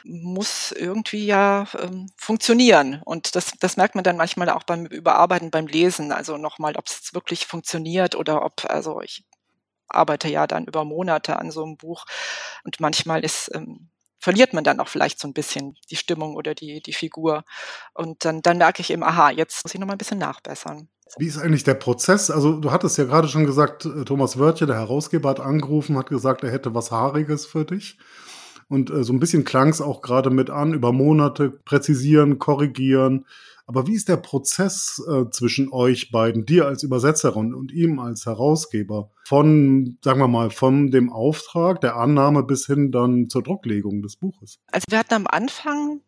muss 0.05 0.73
irgendwie 0.73 1.27
ja 1.27 1.67
ähm, 1.81 2.11
funktionieren. 2.17 3.01
Und 3.05 3.35
das, 3.35 3.53
das 3.59 3.77
merkt 3.77 3.95
man 3.95 4.05
dann 4.05 4.17
manchmal 4.17 4.51
auch 4.51 4.63
beim 4.65 4.87
Überarbeiten, 4.87 5.51
beim 5.51 5.67
Lesen. 5.67 6.13
Also 6.13 6.37
nochmal, 6.37 6.77
ob 6.77 6.87
es 6.87 7.15
wirklich 7.15 7.47
funktioniert 7.47 8.15
oder 8.15 8.45
ob, 8.45 8.65
also 8.69 9.01
ich 9.01 9.25
arbeite 9.89 10.29
ja 10.29 10.47
dann 10.47 10.67
über 10.67 10.85
Monate 10.85 11.39
an 11.39 11.51
so 11.51 11.65
einem 11.65 11.77
Buch 11.77 12.05
und 12.65 12.81
manchmal 12.81 13.25
ist 13.25 13.51
ähm, 13.55 13.91
verliert 14.25 14.55
man 14.55 14.65
dann 14.65 14.81
auch 14.81 14.89
vielleicht 14.89 15.21
so 15.21 15.29
ein 15.29 15.35
bisschen 15.35 15.77
die 15.91 15.97
Stimmung 15.97 16.35
oder 16.35 16.55
die, 16.55 16.81
die 16.81 16.95
Figur. 16.95 17.45
Und 17.93 18.25
dann, 18.25 18.41
dann 18.41 18.57
merke 18.57 18.81
ich 18.81 18.91
eben, 18.91 19.05
aha, 19.05 19.31
jetzt 19.31 19.63
muss 19.65 19.75
ich 19.75 19.79
nochmal 19.79 19.97
ein 19.97 19.99
bisschen 19.99 20.19
nachbessern. 20.19 20.89
Wie 21.19 21.27
ist 21.27 21.37
eigentlich 21.37 21.65
der 21.65 21.75
Prozess? 21.75 22.31
Also 22.31 22.59
du 22.59 22.71
hattest 22.71 22.97
ja 22.97 23.05
gerade 23.05 23.29
schon 23.29 23.45
gesagt, 23.45 23.85
äh, 23.85 24.05
Thomas 24.07 24.39
Wörtje, 24.39 24.67
der 24.67 24.77
Herausgeber, 24.77 25.29
hat 25.29 25.41
angerufen, 25.41 25.99
hat 25.99 26.09
gesagt, 26.09 26.43
er 26.43 26.51
hätte 26.51 26.75
was 26.75 26.91
Haariges 26.91 27.45
für 27.45 27.67
dich. 27.67 27.99
Und 28.75 28.91
äh, 28.91 29.05
so 29.05 29.13
ein 29.13 29.21
bisschen 29.21 29.45
klang 29.45 29.69
es 29.69 29.81
auch 29.81 30.03
gerade 30.03 30.31
mit 30.31 30.51
an, 30.51 30.75
über 30.75 30.93
Monate 30.93 31.49
präzisieren, 31.49 32.41
korrigieren. 32.41 33.25
Aber 33.67 33.87
wie 33.87 33.95
ist 33.95 34.09
der 34.09 34.17
Prozess 34.17 35.01
äh, 35.09 35.31
zwischen 35.31 35.73
euch 35.73 36.11
beiden, 36.11 36.45
dir 36.45 36.67
als 36.67 36.83
Übersetzerin 36.83 37.55
und 37.55 37.71
ihm 37.71 38.01
als 38.01 38.27
Herausgeber? 38.27 39.13
Von, 39.27 39.97
sagen 40.03 40.19
wir 40.19 40.27
mal, 40.27 40.51
von 40.51 40.91
dem 40.91 41.13
Auftrag, 41.13 41.81
der 41.83 41.95
Annahme 41.97 42.43
bis 42.43 42.67
hin 42.67 42.91
dann 42.91 43.31
zur 43.31 43.45
Drucklegung 43.45 44.03
des 44.03 44.17
Buches? 44.17 44.59
Also 44.73 44.87
wir 44.91 44.99
hatten 44.99 45.15
am 45.15 45.29
Anfang 45.29 46.01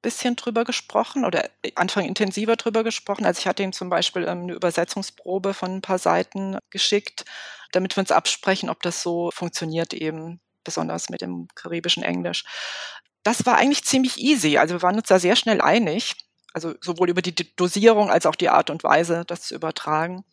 bisschen 0.00 0.36
drüber 0.36 0.64
gesprochen 0.64 1.24
oder 1.24 1.50
Anfang 1.74 2.06
intensiver 2.06 2.56
drüber 2.56 2.82
gesprochen. 2.82 3.26
Also 3.26 3.40
ich 3.40 3.46
hatte 3.46 3.62
ihm 3.62 3.72
zum 3.72 3.90
Beispiel 3.90 4.22
ähm, 4.22 4.44
eine 4.44 4.54
Übersetzungsprobe 4.54 5.52
von 5.52 5.70
ein 5.72 5.82
paar 5.82 5.98
Seiten 5.98 6.56
geschickt, 6.70 7.24
damit 7.72 7.94
wir 7.96 8.02
uns 8.02 8.12
absprechen, 8.12 8.70
ob 8.70 8.82
das 8.82 9.02
so 9.02 9.30
funktioniert 9.32 9.92
eben 9.92 10.40
besonders 10.66 11.08
mit 11.08 11.22
dem 11.22 11.48
karibischen 11.54 12.02
Englisch. 12.02 12.44
Das 13.22 13.46
war 13.46 13.56
eigentlich 13.56 13.84
ziemlich 13.84 14.18
easy. 14.18 14.58
Also 14.58 14.74
wir 14.74 14.82
waren 14.82 14.96
uns 14.96 15.08
da 15.08 15.18
sehr 15.18 15.36
schnell 15.36 15.60
einig. 15.60 16.14
Also 16.52 16.74
sowohl 16.80 17.10
über 17.10 17.22
die 17.22 17.34
Dosierung 17.56 18.10
als 18.10 18.26
auch 18.26 18.34
die 18.34 18.50
Art 18.50 18.70
und 18.70 18.84
Weise, 18.84 19.24
das 19.26 19.42
zu 19.42 19.54
übertragen. 19.54 20.24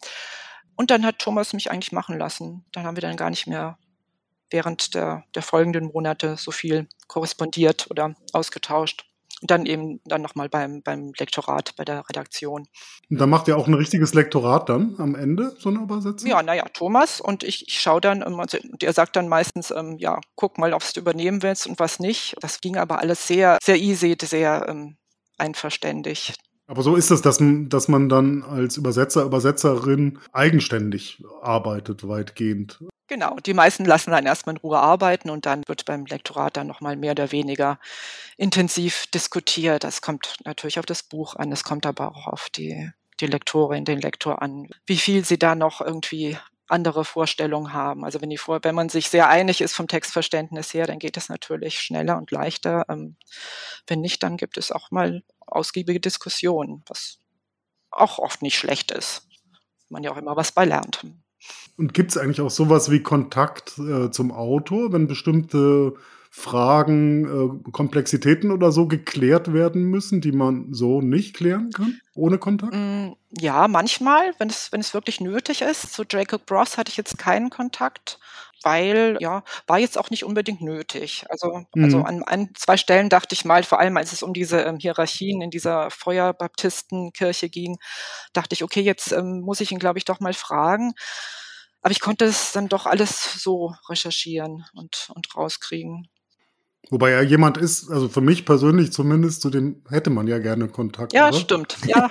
Und 0.75 0.91
dann 0.91 1.05
hat 1.05 1.19
Thomas 1.19 1.53
mich 1.53 1.71
eigentlich 1.71 1.91
machen 1.91 2.17
lassen. 2.17 2.65
Dann 2.71 2.85
haben 2.85 2.97
wir 2.97 3.01
dann 3.01 3.17
gar 3.17 3.29
nicht 3.29 3.47
mehr 3.47 3.77
während 4.49 4.93
der, 4.93 5.23
der 5.35 5.41
folgenden 5.41 5.85
Monate 5.85 6.37
so 6.37 6.51
viel 6.51 6.87
korrespondiert 7.07 7.87
oder 7.89 8.15
ausgetauscht. 8.33 9.05
Und 9.43 9.51
dann 9.51 9.65
eben 9.65 9.99
dann 10.05 10.21
nochmal 10.21 10.47
beim, 10.47 10.81
beim 10.83 11.11
Lektorat, 11.19 11.75
bei 11.75 11.83
der 11.83 12.07
Redaktion. 12.07 12.65
Und 13.09 13.19
da 13.19 13.27
macht 13.27 13.49
ihr 13.49 13.57
auch 13.57 13.67
ein 13.67 13.73
richtiges 13.73 14.13
Lektorat 14.13 14.69
dann 14.69 14.95
am 14.99 15.15
Ende, 15.15 15.53
so 15.59 15.67
eine 15.67 15.79
Übersetzung? 15.79 16.29
Ja, 16.29 16.41
naja, 16.41 16.63
Thomas 16.73 17.19
und 17.19 17.43
ich, 17.43 17.67
ich 17.67 17.81
schaue 17.81 17.99
dann, 17.99 18.23
und 18.23 18.57
der 18.81 18.93
sagt 18.93 19.17
dann 19.17 19.27
meistens, 19.27 19.69
ähm, 19.71 19.97
ja, 19.97 20.21
guck 20.37 20.57
mal, 20.57 20.71
ob 20.71 20.81
du 20.93 21.01
übernehmen 21.01 21.43
willst 21.43 21.67
und 21.67 21.77
was 21.77 21.99
nicht. 21.99 22.37
Das 22.39 22.61
ging 22.61 22.77
aber 22.77 22.99
alles 22.99 23.27
sehr, 23.27 23.57
sehr 23.61 23.75
easy, 23.75 24.15
sehr 24.21 24.65
ähm, 24.69 24.95
einverständig. 25.37 26.33
Aber 26.65 26.81
so 26.81 26.95
ist 26.95 27.11
es, 27.11 27.21
dass, 27.21 27.39
dass 27.41 27.87
man 27.89 28.07
dann 28.07 28.43
als 28.43 28.77
Übersetzer, 28.77 29.25
Übersetzerin 29.25 30.19
eigenständig 30.31 31.21
arbeitet, 31.41 32.07
weitgehend. 32.07 32.79
Genau, 33.13 33.35
die 33.35 33.53
meisten 33.53 33.85
lassen 33.85 34.09
dann 34.09 34.25
erstmal 34.25 34.55
in 34.55 34.61
Ruhe 34.61 34.79
arbeiten 34.79 35.29
und 35.29 35.45
dann 35.45 35.61
wird 35.67 35.85
beim 35.85 36.07
Lektorat 36.07 36.57
dann 36.57 36.65
nochmal 36.65 36.95
mehr 36.95 37.11
oder 37.11 37.31
weniger 37.31 37.77
intensiv 38.37 39.05
diskutiert. 39.13 39.83
Das 39.83 40.01
kommt 40.01 40.37
natürlich 40.45 40.79
auf 40.79 40.87
das 40.87 41.03
Buch 41.03 41.35
an, 41.35 41.51
es 41.51 41.63
kommt 41.63 41.85
aber 41.85 42.09
auch 42.09 42.25
auf 42.25 42.49
die, 42.49 42.89
die 43.19 43.27
Lektorin, 43.27 43.85
den 43.85 44.01
Lektor 44.01 44.41
an, 44.41 44.67
wie 44.87 44.97
viel 44.97 45.23
sie 45.23 45.37
da 45.37 45.53
noch 45.53 45.79
irgendwie 45.79 46.39
andere 46.67 47.05
Vorstellungen 47.05 47.71
haben. 47.71 48.03
Also 48.03 48.19
wenn, 48.19 48.31
die 48.31 48.39
Vor 48.39 48.63
wenn 48.63 48.73
man 48.73 48.89
sich 48.89 49.09
sehr 49.09 49.29
einig 49.29 49.61
ist 49.61 49.75
vom 49.75 49.87
Textverständnis 49.87 50.73
her, 50.73 50.87
dann 50.87 50.97
geht 50.97 51.15
es 51.15 51.29
natürlich 51.29 51.81
schneller 51.81 52.17
und 52.17 52.31
leichter. 52.31 52.83
Ähm, 52.89 53.17
wenn 53.85 54.01
nicht, 54.01 54.23
dann 54.23 54.37
gibt 54.37 54.57
es 54.57 54.71
auch 54.71 54.89
mal 54.89 55.21
ausgiebige 55.45 55.99
Diskussionen, 55.99 56.83
was 56.87 57.19
auch 57.91 58.17
oft 58.17 58.41
nicht 58.41 58.57
schlecht 58.57 58.89
ist. 58.89 59.27
Man 59.87 60.01
ja 60.01 60.11
auch 60.11 60.17
immer 60.17 60.35
was 60.35 60.51
bei 60.51 60.65
lernt. 60.65 61.05
Und 61.77 61.93
gibt 61.93 62.11
es 62.11 62.17
eigentlich 62.17 62.41
auch 62.41 62.51
sowas 62.51 62.91
wie 62.91 63.01
Kontakt 63.01 63.79
äh, 63.79 64.11
zum 64.11 64.31
Autor, 64.31 64.93
wenn 64.93 65.07
bestimmte 65.07 65.93
Fragen, 66.35 67.25
äh, 67.67 67.71
Komplexitäten 67.71 68.51
oder 68.51 68.71
so 68.71 68.87
geklärt 68.87 69.53
werden 69.53 69.83
müssen, 69.83 70.19
die 70.19 70.31
man 70.31 70.73
so 70.73 70.99
nicht 70.99 71.35
klären 71.35 71.69
kann, 71.71 71.99
ohne 72.15 72.39
Kontakt? 72.39 72.73
Mm, 72.73 73.13
ja, 73.39 73.67
manchmal, 73.67 74.33
wenn 74.39 74.49
es, 74.49 74.71
wenn 74.71 74.81
es 74.81 74.95
wirklich 74.95 75.21
nötig 75.21 75.61
ist. 75.61 75.93
Zu 75.93 76.03
Jacob 76.09 76.49
Ross 76.49 76.79
hatte 76.79 76.89
ich 76.89 76.97
jetzt 76.97 77.19
keinen 77.19 77.51
Kontakt, 77.51 78.17
weil, 78.63 79.17
ja, 79.19 79.43
war 79.67 79.77
jetzt 79.77 79.95
auch 79.95 80.09
nicht 80.09 80.23
unbedingt 80.23 80.61
nötig. 80.61 81.23
Also, 81.29 81.65
mhm. 81.75 81.83
also 81.83 82.01
an, 82.01 82.23
an 82.23 82.49
zwei 82.55 82.77
Stellen 82.77 83.09
dachte 83.09 83.35
ich 83.35 83.45
mal, 83.45 83.61
vor 83.61 83.79
allem 83.79 83.95
als 83.97 84.11
es 84.11 84.23
um 84.23 84.33
diese 84.33 84.61
ähm, 84.61 84.79
Hierarchien 84.79 85.39
in 85.39 85.51
dieser 85.51 85.91
Feuerbaptistenkirche 85.91 87.49
ging, 87.49 87.77
dachte 88.33 88.53
ich, 88.53 88.63
okay, 88.63 88.81
jetzt 88.81 89.11
ähm, 89.11 89.41
muss 89.41 89.61
ich 89.61 89.71
ihn, 89.71 89.79
glaube 89.79 89.99
ich, 89.99 90.05
doch 90.05 90.19
mal 90.19 90.33
fragen. 90.33 90.93
Aber 91.83 91.91
ich 91.91 91.99
konnte 91.99 92.25
es 92.25 92.53
dann 92.53 92.69
doch 92.69 92.85
alles 92.85 93.43
so 93.43 93.75
recherchieren 93.89 94.65
und, 94.73 95.11
und 95.13 95.35
rauskriegen. 95.35 96.07
Wobei 96.89 97.11
er 97.11 97.23
jemand 97.23 97.57
ist, 97.57 97.89
also 97.89 98.09
für 98.09 98.21
mich 98.21 98.45
persönlich 98.45 98.91
zumindest, 98.91 99.41
zu 99.41 99.49
dem 99.49 99.83
hätte 99.89 100.09
man 100.09 100.27
ja 100.27 100.39
gerne 100.39 100.67
Kontakt. 100.67 101.13
Ja, 101.13 101.29
oder? 101.29 101.37
stimmt. 101.37 101.77
Ja. 101.85 102.09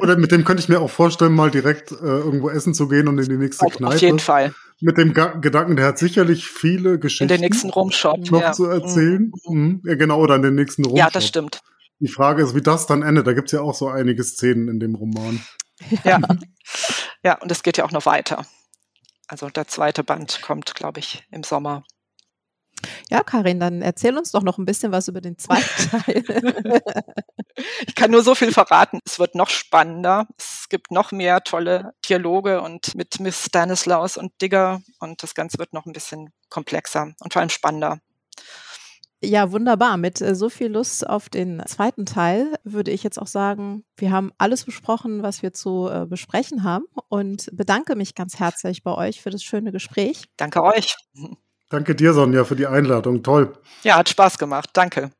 oder 0.00 0.16
mit 0.16 0.32
dem 0.32 0.44
könnte 0.44 0.62
ich 0.62 0.68
mir 0.68 0.80
auch 0.80 0.90
vorstellen, 0.90 1.32
mal 1.32 1.50
direkt 1.50 1.92
äh, 1.92 1.94
irgendwo 1.94 2.50
essen 2.50 2.74
zu 2.74 2.88
gehen 2.88 3.08
und 3.08 3.18
in 3.18 3.28
die 3.28 3.36
nächste 3.36 3.66
auf, 3.66 3.74
Kneipe. 3.74 3.94
Auf 3.94 4.00
jeden 4.00 4.18
Fall. 4.18 4.54
Mit 4.80 4.96
dem 4.96 5.12
Ga 5.12 5.34
Gedanken, 5.38 5.76
der 5.76 5.86
hat 5.86 5.98
sicherlich 5.98 6.46
viele 6.46 6.98
Geschichten. 6.98 7.24
In 7.24 7.28
den 7.28 7.40
nächsten 7.40 7.70
Rumshop. 7.70 8.30
Noch 8.30 8.40
ja. 8.40 8.52
zu 8.52 8.66
erzählen. 8.66 9.32
Mhm. 9.46 9.60
mhm. 9.60 9.82
Ja, 9.84 9.94
genau, 9.96 10.20
oder 10.20 10.36
in 10.36 10.42
den 10.42 10.54
nächsten 10.54 10.84
Rumshop. 10.84 10.98
Ja, 10.98 11.10
das 11.10 11.26
stimmt. 11.26 11.60
Die 12.00 12.08
Frage 12.08 12.42
ist, 12.42 12.54
wie 12.54 12.62
das 12.62 12.86
dann 12.86 13.02
endet. 13.02 13.26
Da 13.26 13.32
gibt's 13.32 13.52
ja 13.52 13.60
auch 13.60 13.74
so 13.74 13.88
einige 13.88 14.24
Szenen 14.24 14.68
in 14.68 14.80
dem 14.80 14.94
Roman. 14.94 15.40
Ja. 16.04 16.18
ja, 17.24 17.38
und 17.40 17.50
es 17.50 17.62
geht 17.62 17.76
ja 17.76 17.84
auch 17.84 17.92
noch 17.92 18.06
weiter. 18.06 18.44
Also 19.30 19.48
der 19.48 19.68
zweite 19.68 20.02
Band 20.02 20.42
kommt, 20.42 20.74
glaube 20.74 20.98
ich, 20.98 21.24
im 21.30 21.44
Sommer. 21.44 21.84
Ja, 23.10 23.22
Karin, 23.22 23.60
dann 23.60 23.80
erzähl 23.80 24.18
uns 24.18 24.32
doch 24.32 24.42
noch 24.42 24.58
ein 24.58 24.64
bisschen 24.64 24.90
was 24.90 25.06
über 25.06 25.20
den 25.20 25.38
zweiten 25.38 25.90
Teil. 26.04 26.82
ich 27.86 27.94
kann 27.94 28.10
nur 28.10 28.24
so 28.24 28.34
viel 28.34 28.52
verraten. 28.52 28.98
Es 29.04 29.20
wird 29.20 29.36
noch 29.36 29.50
spannender. 29.50 30.26
Es 30.36 30.68
gibt 30.68 30.90
noch 30.90 31.12
mehr 31.12 31.42
tolle 31.44 31.92
Dialoge 32.08 32.60
und 32.60 32.96
mit 32.96 33.20
Miss 33.20 33.44
Stanislaus 33.46 34.16
und 34.16 34.32
Digger 34.42 34.82
und 34.98 35.22
das 35.22 35.34
Ganze 35.34 35.58
wird 35.58 35.72
noch 35.74 35.86
ein 35.86 35.92
bisschen 35.92 36.32
komplexer 36.48 37.12
und 37.20 37.32
vor 37.32 37.40
allem 37.40 37.50
spannender. 37.50 38.00
Ja, 39.22 39.52
wunderbar. 39.52 39.96
Mit 39.98 40.20
äh, 40.20 40.34
so 40.34 40.48
viel 40.48 40.68
Lust 40.68 41.06
auf 41.06 41.28
den 41.28 41.62
zweiten 41.66 42.06
Teil 42.06 42.54
würde 42.64 42.90
ich 42.90 43.02
jetzt 43.02 43.20
auch 43.20 43.26
sagen, 43.26 43.84
wir 43.96 44.12
haben 44.12 44.32
alles 44.38 44.64
besprochen, 44.64 45.22
was 45.22 45.42
wir 45.42 45.52
zu 45.52 45.88
äh, 45.88 46.06
besprechen 46.06 46.64
haben 46.64 46.86
und 47.08 47.50
bedanke 47.52 47.96
mich 47.96 48.14
ganz 48.14 48.38
herzlich 48.38 48.82
bei 48.82 48.94
euch 48.94 49.20
für 49.20 49.30
das 49.30 49.42
schöne 49.42 49.72
Gespräch. 49.72 50.24
Danke 50.36 50.62
euch. 50.62 50.96
Danke 51.68 51.94
dir, 51.94 52.14
Sonja, 52.14 52.44
für 52.44 52.56
die 52.56 52.66
Einladung. 52.66 53.22
Toll. 53.22 53.52
Ja, 53.84 53.96
hat 53.96 54.08
Spaß 54.08 54.38
gemacht. 54.38 54.70
Danke. 54.72 55.10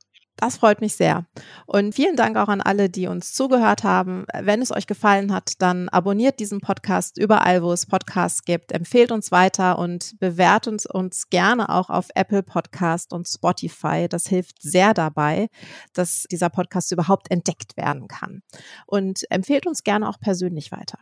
Das 0.41 0.57
freut 0.57 0.81
mich 0.81 0.97
sehr. 0.97 1.27
Und 1.67 1.95
vielen 1.95 2.17
Dank 2.17 2.39
auch 2.39 2.49
an 2.49 2.63
alle, 2.63 2.89
die 2.89 3.09
uns 3.09 3.35
zugehört 3.35 3.85
haben. 3.85 4.25
Wenn 4.33 4.63
es 4.63 4.73
euch 4.73 4.87
gefallen 4.87 5.35
hat, 5.35 5.61
dann 5.61 5.91
abonniert 5.91 6.41
diesen 6.41 6.63
Podcast 6.63 7.19
überall, 7.19 7.63
wo 7.63 7.73
es 7.73 7.85
Podcasts 7.85 8.45
gibt. 8.45 8.73
Empfehlt 8.73 9.13
uns 9.13 9.31
weiter 9.31 9.79
und 9.79 10.19
bewertet 10.19 10.73
uns, 10.73 10.87
uns 10.87 11.29
gerne 11.29 11.69
auch 11.69 11.91
auf 11.91 12.09
Apple 12.15 12.43
Podcast 12.43 13.13
und 13.13 13.29
Spotify. 13.29 14.07
Das 14.09 14.27
hilft 14.27 14.63
sehr 14.63 14.95
dabei, 14.95 15.49
dass 15.93 16.25
dieser 16.31 16.49
Podcast 16.49 16.91
überhaupt 16.91 17.31
entdeckt 17.31 17.77
werden 17.77 18.09
kann. 18.09 18.41
Und 18.87 19.31
empfehlt 19.31 19.67
uns 19.67 19.85
gerne 19.85 20.09
auch 20.09 20.21
persönlich 20.21 20.73
weiter. 20.73 20.99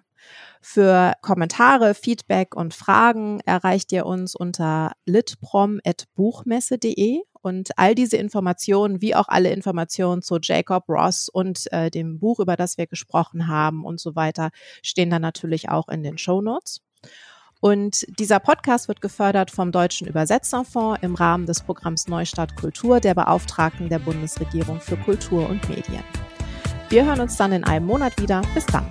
Für 0.61 1.15
Kommentare, 1.23 1.95
Feedback 1.95 2.57
und 2.57 2.75
Fragen 2.75 3.39
erreicht 3.41 3.93
ihr 3.93 4.07
uns 4.07 4.35
unter 4.35 4.93
litprom.buchmesse.de 5.07 7.23
und 7.41 7.71
all 7.77 7.95
diese 7.95 8.17
Informationen, 8.17 9.01
wie 9.01 9.15
auch 9.15 9.29
alle 9.29 9.53
Informationen 9.53 10.23
zu 10.23 10.39
Jacob 10.43 10.89
Ross 10.89 11.29
und 11.29 11.71
äh, 11.73 11.91
dem 11.91 12.19
Buch, 12.19 12.41
über 12.41 12.57
das 12.57 12.79
wir 12.79 12.87
gesprochen 12.87 13.49
haben 13.49 13.85
und 13.85 14.01
so 14.01 14.17
weiter, 14.17 14.51
stehen 14.83 15.11
dann 15.11 15.23
natürlich 15.23 15.69
auch 15.69 15.89
in 15.89 16.03
den 16.03 16.19
Show 16.19 16.41
Notes. 16.41 16.81
Und 17.61 18.07
dieser 18.21 18.39
Podcast 18.39 18.87
wird 18.87 19.01
gefördert 19.01 19.51
vom 19.51 19.73
Deutschen 19.73 20.07
Übersetzerfonds 20.07 21.01
im 21.03 21.17
Rahmen 21.17 21.47
des 21.47 21.63
Programms 21.63 22.07
Neustart 22.07 22.55
Kultur 22.55 23.01
der 23.01 23.15
Beauftragten 23.15 23.89
der 23.89 23.99
Bundesregierung 23.99 24.81
für 24.81 24.97
Kultur 24.97 25.49
und 25.49 25.69
Medien. 25.69 26.05
Wir 26.89 27.05
hören 27.05 27.21
uns 27.21 27.37
dann 27.37 27.53
in 27.53 27.65
einem 27.65 27.87
Monat 27.87 28.21
wieder. 28.21 28.43
Bis 28.55 28.65
dann. 28.67 28.91